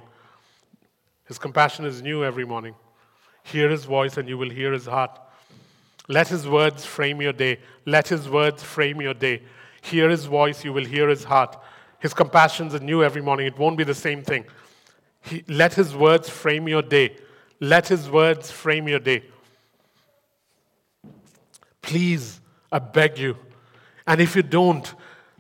[1.26, 2.76] His compassion is new every morning.
[3.42, 5.22] Hear his voice and you will hear his heart.
[6.08, 7.58] Let his words frame your day.
[7.88, 9.42] Let his words frame your day.
[9.82, 11.58] Hear his voice, you will hear his heart.
[11.98, 13.48] His compassions are new every morning.
[13.48, 14.46] It won't be the same thing.
[15.22, 17.16] He, let his words frame your day.
[17.60, 19.24] Let his words frame your day.
[21.82, 22.40] Please,
[22.72, 23.38] I beg you.
[24.06, 24.94] And if you don't,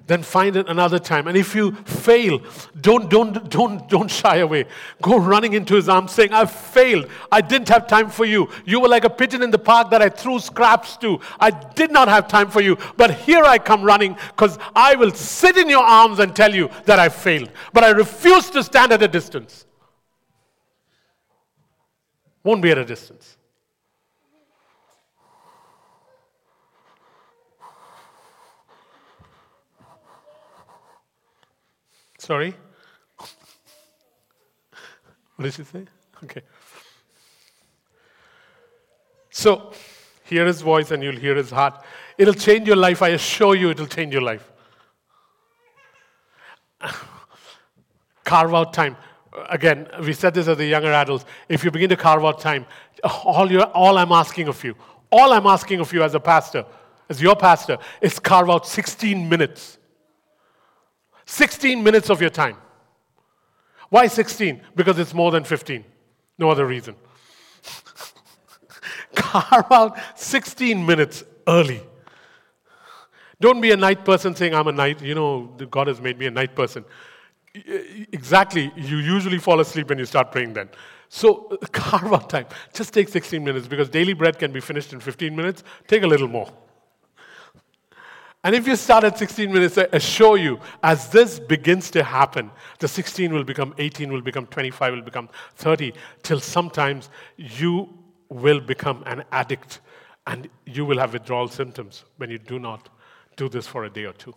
[0.07, 1.27] then find it another time.
[1.27, 2.39] And if you fail,
[2.79, 4.65] don't, don't, don't, don't shy away.
[5.01, 7.07] Go running into his arms saying, I've failed.
[7.29, 8.49] I didn't have time for you.
[8.65, 11.19] You were like a pigeon in the park that I threw scraps to.
[11.39, 12.77] I did not have time for you.
[12.95, 16.69] But here I come running because I will sit in your arms and tell you
[16.85, 17.51] that I failed.
[17.73, 19.65] But I refuse to stand at a distance
[22.47, 23.35] won't be at a distance.
[32.17, 32.55] Sorry?
[35.35, 35.85] What did she say?
[36.23, 36.41] Okay.
[39.29, 39.73] So,
[40.23, 41.83] hear his voice and you'll hear his heart.
[42.17, 43.01] It'll change your life.
[43.01, 44.49] I assure you, it'll change your life.
[48.23, 48.95] Carve out time
[49.49, 51.25] again, we said this as the younger adults.
[51.49, 52.65] If you begin to carve out time,
[53.03, 54.75] all, your, all I'm asking of you,
[55.11, 56.65] all I'm asking of you as a pastor,
[57.09, 59.77] as your pastor, is carve out 16 minutes.
[61.25, 62.57] 16 minutes of your time.
[63.89, 64.61] Why 16?
[64.75, 65.83] Because it's more than 15.
[66.37, 66.95] No other reason.
[69.15, 71.81] Carve out 16 minutes early.
[73.39, 76.25] Don't be a night person saying, I'm a night, you know, God has made me
[76.25, 76.83] a night person.
[78.11, 78.71] Exactly.
[78.75, 80.69] You usually fall asleep when you start praying then.
[81.09, 82.47] So carve out time.
[82.73, 85.63] Just take 16 minutes because daily bread can be finished in 15 minutes.
[85.87, 86.51] Take a little more.
[88.43, 92.49] And if you start at 16 minutes, I assure you, as this begins to happen,
[92.79, 95.93] the 16 will become 18, will become 25, will become 30,
[96.23, 97.89] till sometimes you
[98.29, 99.81] will become an addict
[100.27, 102.89] and you will have withdrawal symptoms when you do not
[103.35, 104.35] do this for a day or two.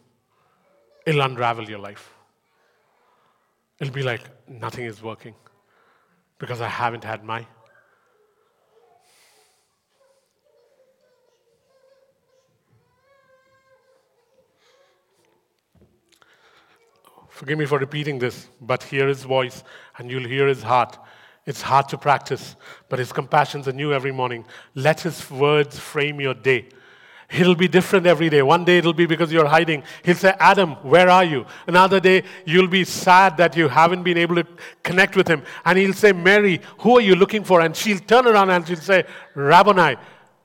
[1.06, 2.14] It'll unravel your life.
[3.80, 5.34] It'll be like nothing is working
[6.38, 7.46] because I haven't had my.
[17.30, 19.64] Forgive me for repeating this, but hear his voice
[19.96, 20.98] and you'll hear his heart.
[21.46, 22.54] It's hard to practice,
[22.90, 24.44] but his compassions are new every morning.
[24.74, 26.68] Let his words frame your day.
[27.32, 28.42] It'll be different every day.
[28.42, 29.84] One day it'll be because you're hiding.
[30.02, 31.46] He'll say, Adam, where are you?
[31.66, 34.46] Another day you'll be sad that you haven't been able to
[34.82, 35.44] connect with him.
[35.64, 37.60] And he'll say, Mary, who are you looking for?
[37.60, 39.04] And she'll turn around and she'll say,
[39.34, 39.96] Rabboni,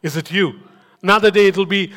[0.03, 0.59] is it you?
[1.01, 1.91] Another day it'll be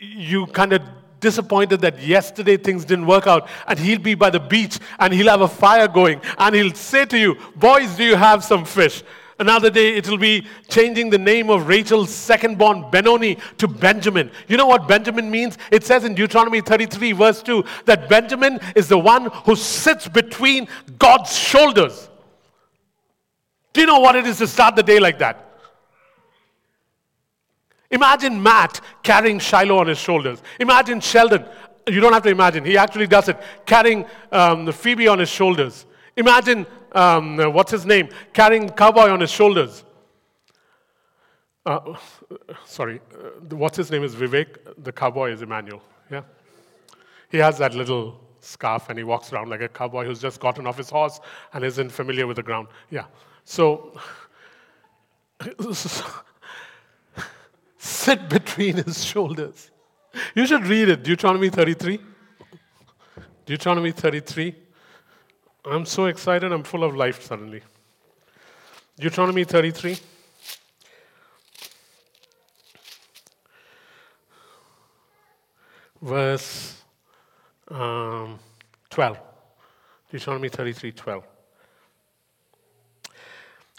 [0.00, 0.82] you kind of
[1.20, 3.48] disappointed that yesterday things didn't work out.
[3.66, 6.20] And he'll be by the beach and he'll have a fire going.
[6.36, 9.02] And he'll say to you, Boys, do you have some fish?
[9.38, 14.30] Another day, it'll be changing the name of Rachel's second born, Benoni, to Benjamin.
[14.46, 15.58] You know what Benjamin means?
[15.72, 20.68] It says in Deuteronomy 33, verse 2, that Benjamin is the one who sits between
[20.98, 22.08] God's shoulders.
[23.72, 25.44] Do you know what it is to start the day like that?
[27.90, 30.42] Imagine Matt carrying Shiloh on his shoulders.
[30.60, 31.44] Imagine Sheldon.
[31.86, 35.86] You don't have to imagine, he actually does it, carrying um, Phoebe on his shoulders.
[36.16, 39.84] Imagine um, what's his name, carrying cowboy on his shoulders.
[41.66, 41.96] Uh,
[42.66, 44.84] sorry, uh, what's his name is Vivek.
[44.84, 45.82] The cowboy is Emmanuel.
[46.10, 46.22] Yeah,
[47.30, 50.66] he has that little scarf and he walks around like a cowboy who's just gotten
[50.66, 51.20] off his horse
[51.54, 52.68] and isn't familiar with the ground.
[52.90, 53.06] Yeah,
[53.44, 53.98] so
[57.78, 59.70] sit between his shoulders.
[60.34, 61.02] You should read it.
[61.02, 61.98] Deuteronomy 33.
[63.46, 64.54] Deuteronomy 33.
[65.66, 67.62] I'm so excited, I'm full of life suddenly.
[68.98, 69.96] Deuteronomy 33.
[76.02, 76.82] Verse
[77.68, 78.38] um,
[78.90, 79.18] 12.
[80.10, 81.24] Deuteronomy 33 12.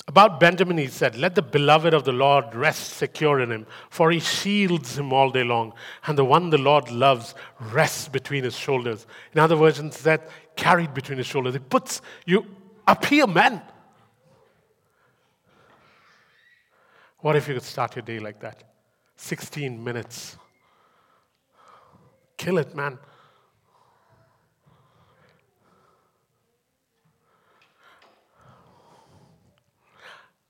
[0.08, 4.12] About Benjamin, he said, Let the beloved of the Lord rest secure in him, for
[4.12, 5.74] he shields him all day long.
[6.06, 9.08] And the one the Lord loves rests between his shoulders.
[9.34, 11.56] In other versions, that carried between his shoulders.
[11.56, 12.46] It puts you
[12.88, 13.62] up here, man.
[17.20, 18.64] What if you could start your day like that?
[19.18, 20.38] 16 minutes.
[22.38, 23.00] Kill it, man.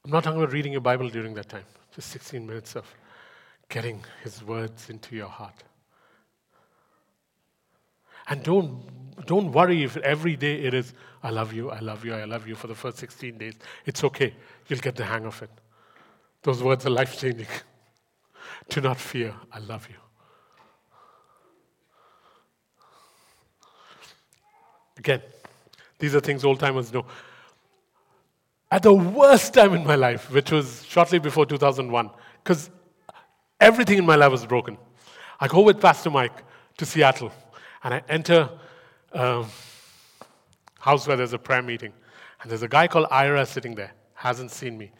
[0.03, 1.63] I'm not talking about reading your Bible during that time,
[1.95, 2.86] just 16 minutes of
[3.69, 5.63] getting His words into your heart.
[8.27, 8.83] And don't,
[9.25, 10.93] don't worry if every day it is,
[11.23, 13.53] I love you, I love you, I love you for the first 16 days.
[13.85, 14.33] It's okay.
[14.67, 15.49] You'll get the hang of it.
[16.43, 17.47] Those words are life changing.
[18.69, 19.95] Do not fear, I love you.
[24.97, 25.21] Again,
[25.99, 27.05] these are things old timers know
[28.71, 32.09] at the worst time in my life, which was shortly before 2001,
[32.43, 32.69] because
[33.59, 34.77] everything in my life was broken.
[35.39, 36.43] I go with Pastor Mike
[36.77, 37.31] to Seattle,
[37.83, 38.49] and I enter
[39.11, 39.45] a
[40.79, 41.93] house where there's a prayer meeting,
[42.41, 44.91] and there's a guy called Ira sitting there, hasn't seen me.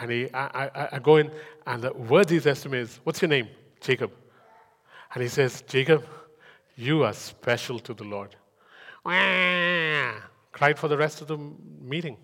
[0.00, 1.30] And he, I, I, I go in,
[1.66, 3.48] and the word he says to me is, What's your name?
[3.80, 4.12] Jacob.
[5.14, 6.04] And he says, Jacob,
[6.76, 8.36] you are special to the Lord.
[10.52, 11.38] Cried for the rest of the
[11.80, 12.16] meeting.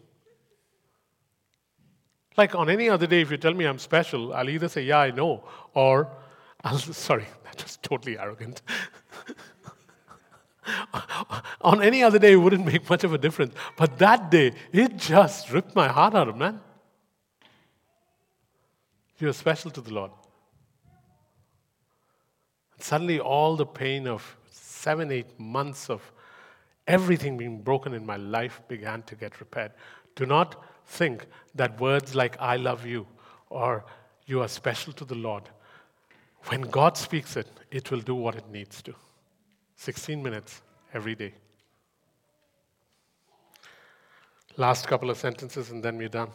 [2.36, 4.98] Like on any other day, if you tell me I'm special, I'll either say, yeah,
[4.98, 6.10] I know, or
[6.64, 8.62] I'll, sorry, that was totally arrogant.
[11.60, 13.54] on any other day, it wouldn't make much of a difference.
[13.76, 16.60] But that day, it just ripped my heart out, of man.
[19.18, 20.10] You're special to the Lord.
[22.74, 26.12] And suddenly, all the pain of seven, eight months of
[26.86, 29.72] everything being broken in my life began to get repaired.
[30.16, 33.06] Do not think that words like I love you
[33.50, 33.84] or
[34.26, 35.48] you are special to the Lord,
[36.46, 38.94] when God speaks it, it will do what it needs to.
[39.76, 41.34] 16 minutes every day.
[44.56, 46.30] Last couple of sentences and then we're done.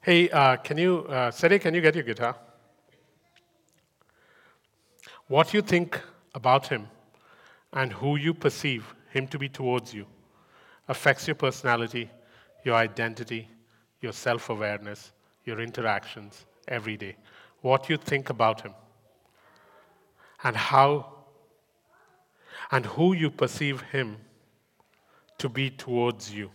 [0.00, 2.36] Hey, uh, can you, uh, Seri, can you get your guitar?
[5.26, 6.00] What you think
[6.34, 6.86] about him
[7.72, 10.06] and who you perceive him to be towards you
[10.88, 12.10] affects your personality,
[12.64, 13.48] your identity,
[14.00, 15.12] your self awareness,
[15.44, 17.16] your interactions every day.
[17.62, 18.74] What you think about him
[20.42, 21.13] and how
[22.70, 24.16] and who you perceive him
[25.38, 26.50] to be towards you.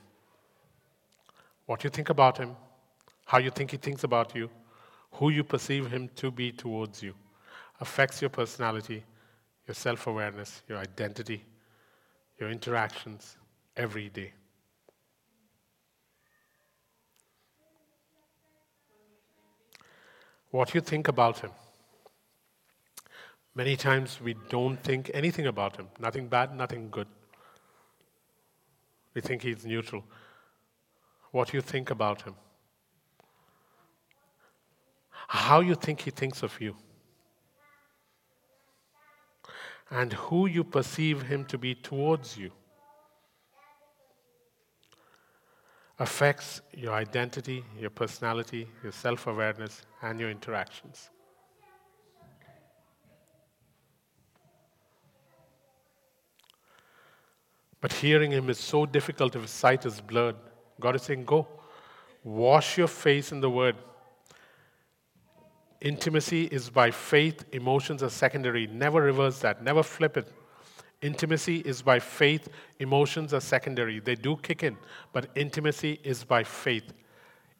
[1.66, 2.56] What you think about him,
[3.26, 4.50] how you think he thinks about you,
[5.12, 7.14] who you perceive him to be towards you
[7.80, 9.04] affects your personality,
[9.68, 11.44] your self awareness, your identity,
[12.40, 13.38] your interactions
[13.76, 14.34] every day.
[20.52, 21.52] What you think about him.
[23.60, 27.08] Many times we don't think anything about him, nothing bad, nothing good.
[29.14, 30.06] We think he's neutral.
[31.32, 32.36] What you think about him,
[35.28, 36.78] how you think he thinks of you,
[39.90, 42.52] and who you perceive him to be towards you
[46.00, 51.10] affects your identity, your personality, your self awareness, and your interactions.
[57.82, 60.36] But hearing him is so difficult if his sight is blurred.
[60.80, 61.48] God is saying, Go,
[62.24, 63.76] wash your face in the word.
[65.82, 68.68] Intimacy is by faith, emotions are secondary.
[68.68, 70.28] Never reverse that, never flip it.
[71.02, 72.50] Intimacy is by faith,
[72.80, 74.02] emotions are secondary.
[74.02, 74.76] They do kick in,
[75.14, 76.92] but intimacy is by faith.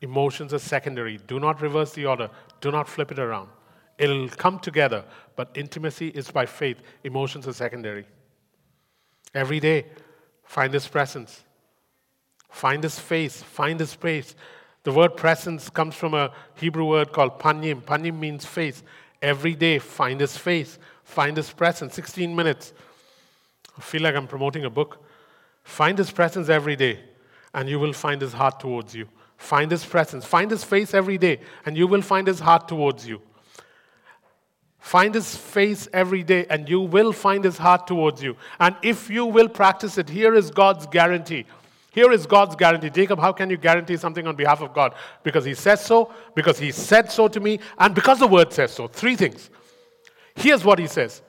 [0.02, 1.18] Emotions are secondary.
[1.18, 2.30] Do not reverse the order,
[2.60, 3.50] do not flip it around.
[3.98, 5.06] It'll come together,
[5.38, 8.06] but intimacy is by faith, emotions are secondary.
[9.34, 9.86] Every day,
[10.50, 11.44] find His presence,
[12.50, 14.36] find His face, find His face.
[14.82, 17.84] The word presence comes from a Hebrew word called panim.
[17.84, 18.82] Panim means face.
[19.22, 21.94] Every day, find His face, find His presence.
[21.94, 22.74] 16 minutes.
[23.78, 25.06] I feel like I'm promoting a book.
[25.64, 27.00] Find His presence every day,
[27.54, 29.08] and you will find His heart towards you.
[29.38, 30.26] Find His presence.
[30.26, 33.22] Find His face every day, and you will find His heart towards you.
[34.80, 38.36] Find His face every day, and you will find His heart towards you.
[38.60, 41.46] And if you will practice it, here is God's guarantee.
[41.92, 42.90] Here is God's guarantee.
[42.90, 44.94] Jacob, how can you guarantee something on behalf of God?
[45.24, 48.72] Because He says so, because He said so to me, and because the Word says
[48.72, 48.88] so.
[48.88, 49.50] Three things.
[50.36, 51.22] Here's what He says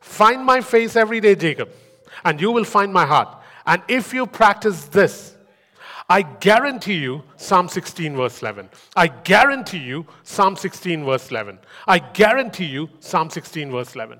[0.00, 1.70] Find my face every day, Jacob
[2.24, 3.36] and you will find my heart.
[3.66, 5.36] And if you practice this,
[6.08, 8.70] I guarantee you, Psalm 16, verse 11.
[8.96, 11.58] I guarantee you, Psalm 16, verse 11.
[11.86, 14.18] I guarantee you, Psalm 16, verse 11.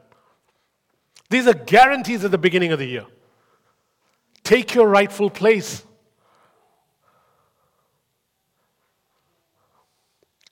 [1.31, 3.07] These are guarantees at the beginning of the year.
[4.45, 5.85] Take your rightful place.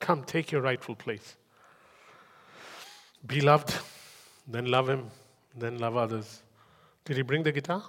[0.01, 1.37] Come, take your rightful place.
[3.27, 3.77] Be loved,
[4.47, 5.11] then love Him,
[5.57, 6.43] then love others.
[7.05, 7.83] Did he bring the guitar?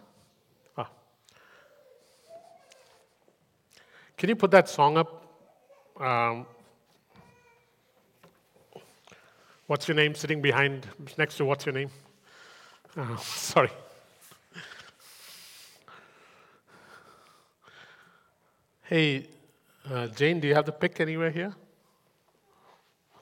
[4.17, 5.23] Can you put that song up?
[6.01, 6.47] Um,
[9.67, 10.87] what's your name sitting behind,
[11.19, 11.91] next to what's your name?
[12.95, 13.69] Uh, sorry.
[18.81, 19.27] Hey,
[19.87, 21.53] uh, Jane, do you have the pick anywhere here?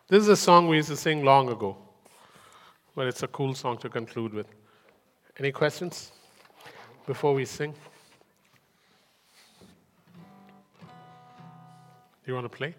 [0.07, 1.75] This is a song we used to sing long ago,
[2.95, 4.47] but it's a cool song to conclude with.
[5.39, 6.13] Any questions
[7.05, 7.73] before we sing?
[12.27, 12.73] You want to play?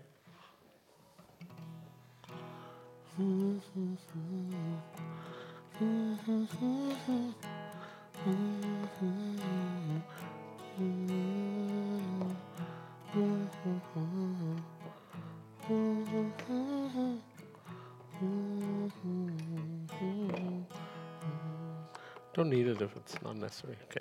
[22.34, 23.76] Don't need it if it's not necessary.
[23.84, 24.00] Okay.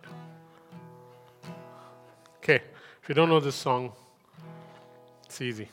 [2.37, 2.63] Okay.
[3.01, 3.93] If you don't know this song,
[5.35, 5.67] it's easy.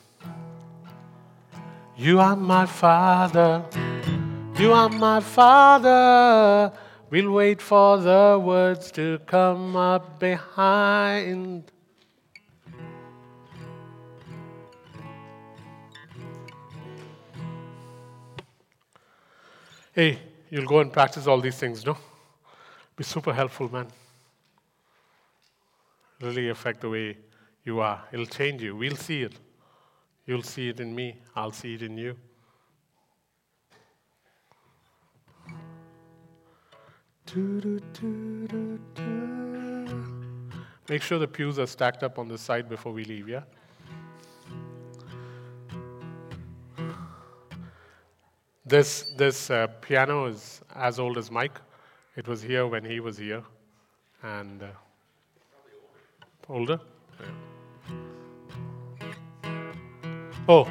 [1.95, 3.63] You are my father.
[4.57, 6.73] You are my father.
[7.09, 11.71] We'll wait for the words to come up behind.
[19.93, 20.19] Hey,
[20.49, 21.95] you'll go and practice all these things, no?
[22.97, 23.87] be super helpful, man.
[26.19, 27.17] Really affect the way
[27.63, 28.03] you are.
[28.11, 28.75] It'll change you.
[28.75, 29.39] We'll see it.
[30.25, 31.17] You'll see it in me.
[31.35, 32.15] I'll see it in you.
[40.87, 43.43] Make sure the pews are stacked up on the side before we leave, yeah?
[48.65, 51.59] This, this uh, piano is as old as Mike.
[52.15, 53.43] It was here when he was here.
[54.21, 54.67] And uh,
[56.47, 56.79] older?
[57.19, 57.52] Yeah.
[60.47, 60.67] Oh.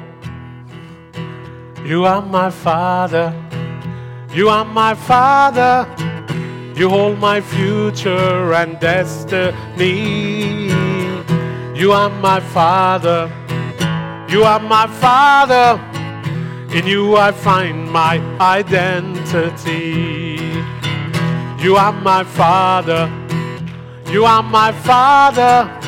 [1.83, 3.33] You are my father.
[4.31, 5.87] You are my father.
[6.75, 10.67] You hold my future and destiny.
[11.75, 13.31] You are my father.
[14.29, 15.81] You are my father.
[16.75, 20.37] In you I find my identity.
[21.63, 23.09] You are my father.
[24.11, 25.82] You are my father.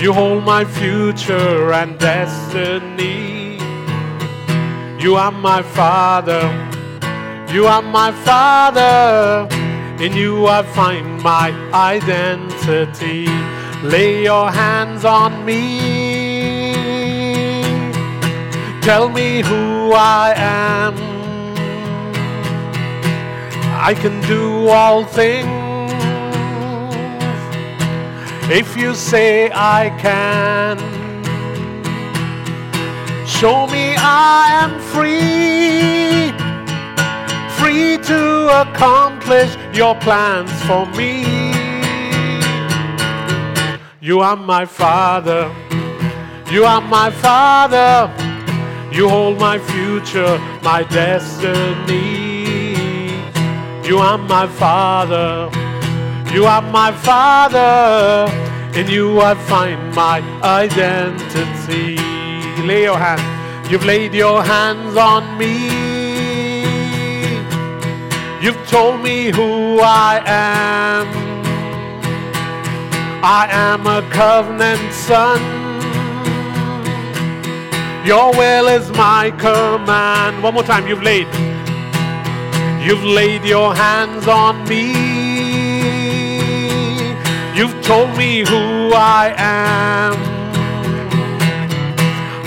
[0.00, 3.58] You hold my future and destiny.
[4.98, 6.40] You are my father.
[7.52, 9.46] You are my father.
[10.02, 13.26] In you I find my identity.
[13.82, 16.72] Lay your hands on me.
[18.80, 20.94] Tell me who I am.
[23.76, 25.59] I can do all things
[28.50, 30.78] if you say I can.
[33.26, 36.32] Show me I am free,
[37.58, 41.24] free to accomplish your plans for me.
[44.00, 45.50] You are my father,
[46.50, 48.12] you are my father,
[48.92, 52.40] you hold my future, my destiny.
[53.86, 55.50] You are my father,
[56.32, 58.30] you are my father,
[58.78, 61.96] in you I find my identity.
[62.66, 63.22] Lay your hand,
[63.70, 65.90] you've laid your hands on me.
[68.40, 71.06] You've told me who I am.
[73.22, 75.40] I am a covenant son.
[78.06, 80.42] Your will is my command.
[80.42, 81.26] One more time, you've laid.
[82.82, 85.29] You've laid your hands on me.
[87.60, 90.14] You've told me who I am.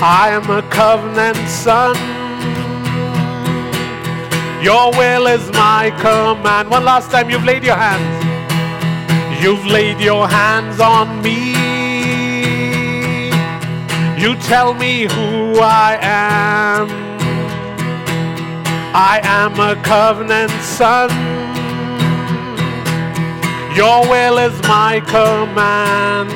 [0.01, 1.95] I am a covenant son.
[4.63, 6.71] Your will is my command.
[6.71, 8.23] One last time, you've laid your hands.
[9.39, 11.53] You've laid your hands on me.
[14.19, 16.89] You tell me who I am.
[18.95, 21.42] I am a covenant son.
[23.75, 26.29] Your will is my command.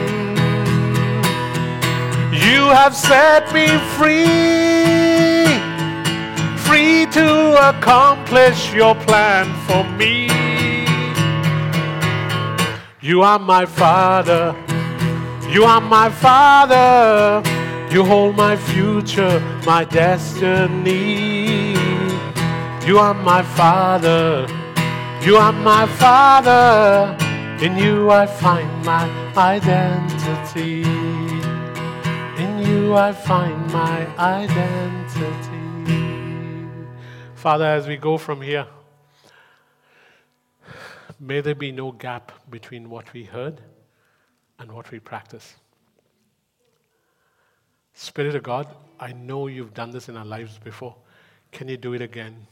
[2.33, 5.45] You have set me free,
[6.65, 10.29] free to accomplish your plan for me.
[13.01, 14.55] You are my father.
[15.47, 17.43] You are my father.
[17.91, 21.73] You hold my future, my destiny.
[22.87, 24.47] You are my father.
[25.21, 27.26] You are my father.
[27.59, 30.83] In you I find my identity.
[32.43, 35.57] In you I find my identity.
[37.33, 38.67] Father, as we go from here,
[41.19, 43.59] may there be no gap between what we heard
[44.59, 45.55] and what we practice.
[47.95, 48.67] Spirit of God,
[48.99, 50.95] I know you've done this in our lives before.
[51.51, 52.45] Can you do it again?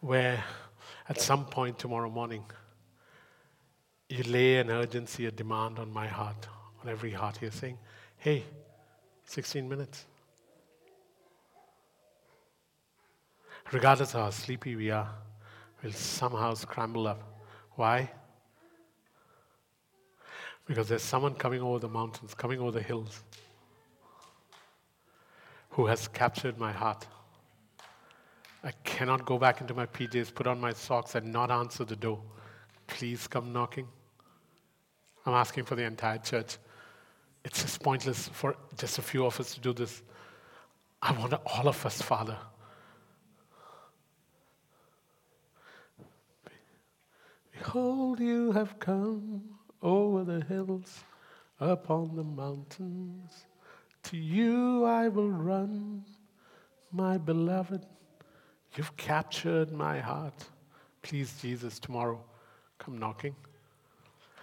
[0.00, 0.42] Where
[1.10, 2.44] at some point tomorrow morning,
[4.12, 6.46] you lay an urgency, a demand on my heart,
[6.82, 7.78] on every heart here, saying,
[8.18, 8.44] Hey,
[9.24, 10.04] 16 minutes.
[13.72, 15.08] Regardless of how sleepy we are,
[15.82, 17.22] we'll somehow scramble up.
[17.76, 18.10] Why?
[20.66, 23.22] Because there's someone coming over the mountains, coming over the hills,
[25.70, 27.06] who has captured my heart.
[28.62, 31.96] I cannot go back into my PJs, put on my socks, and not answer the
[31.96, 32.20] door.
[32.86, 33.88] Please come knocking.
[35.24, 36.58] I'm asking for the entire church.
[37.44, 40.02] It's just pointless for just a few of us to do this.
[41.00, 42.38] I want all of us, Father.
[47.52, 49.42] Behold, you have come
[49.82, 51.04] over the hills,
[51.60, 53.46] upon the mountains.
[54.04, 56.04] To you I will run,
[56.90, 57.86] my beloved.
[58.74, 60.44] You've captured my heart.
[61.02, 62.22] Please, Jesus, tomorrow
[62.78, 63.36] come knocking.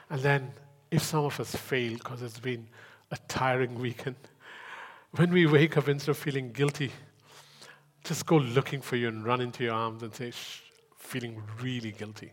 [0.10, 0.52] And then,
[0.92, 2.68] if some of us fail because it's been
[3.12, 4.16] a tiring weekend,
[5.12, 6.92] when we wake up instead of feeling guilty,
[8.04, 10.32] just go looking for you and run into your arms and say,
[10.98, 12.32] feeling really guilty.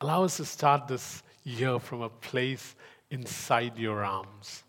[0.00, 2.74] Allow us to start this year from a place
[3.10, 4.64] inside your arms,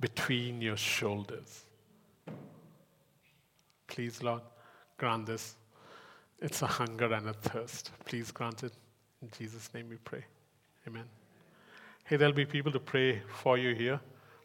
[0.00, 1.64] between your shoulders.
[3.86, 4.42] Please, Lord,
[4.98, 5.56] grant this.
[6.40, 7.92] It's a hunger and a thirst.
[8.04, 8.72] Please grant it.
[9.22, 10.24] In Jesus' name we pray.
[10.86, 11.06] Amen.
[12.08, 13.98] Hey, there'll be people to pray for you here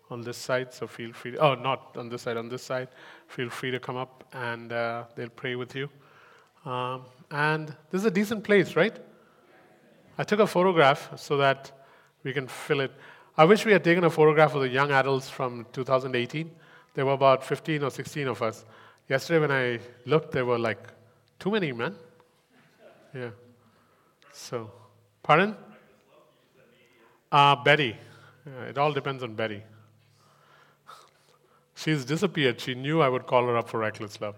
[0.09, 1.33] on this side, so feel free.
[1.33, 2.87] To, oh, not on this side, on this side.
[3.27, 5.87] Feel free to come up and uh, they'll pray with you.
[6.65, 8.97] Um, and this is a decent place, right?
[10.17, 11.71] I took a photograph so that
[12.23, 12.93] we can fill it.
[13.37, 16.49] I wish we had taken a photograph of the young adults from 2018.
[16.95, 18.65] There were about 15 or 16 of us.
[19.07, 20.81] Yesterday, when I looked, there were like
[21.37, 21.95] too many, man.
[23.13, 23.29] Yeah.
[24.33, 24.71] So,
[25.21, 25.55] pardon?
[27.31, 27.95] Uh, Betty.
[28.45, 29.63] Yeah, it all depends on Betty.
[31.75, 32.59] She's disappeared.
[32.59, 34.35] She knew I would call her up for reckless love.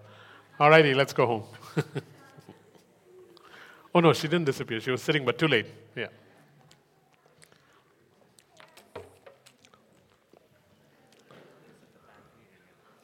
[0.59, 1.43] All righty, let's go home.
[3.95, 4.79] oh no, she didn't disappear.
[4.79, 5.65] She was sitting, but too late.
[5.95, 6.07] Yeah.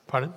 [0.08, 0.34] Pardon?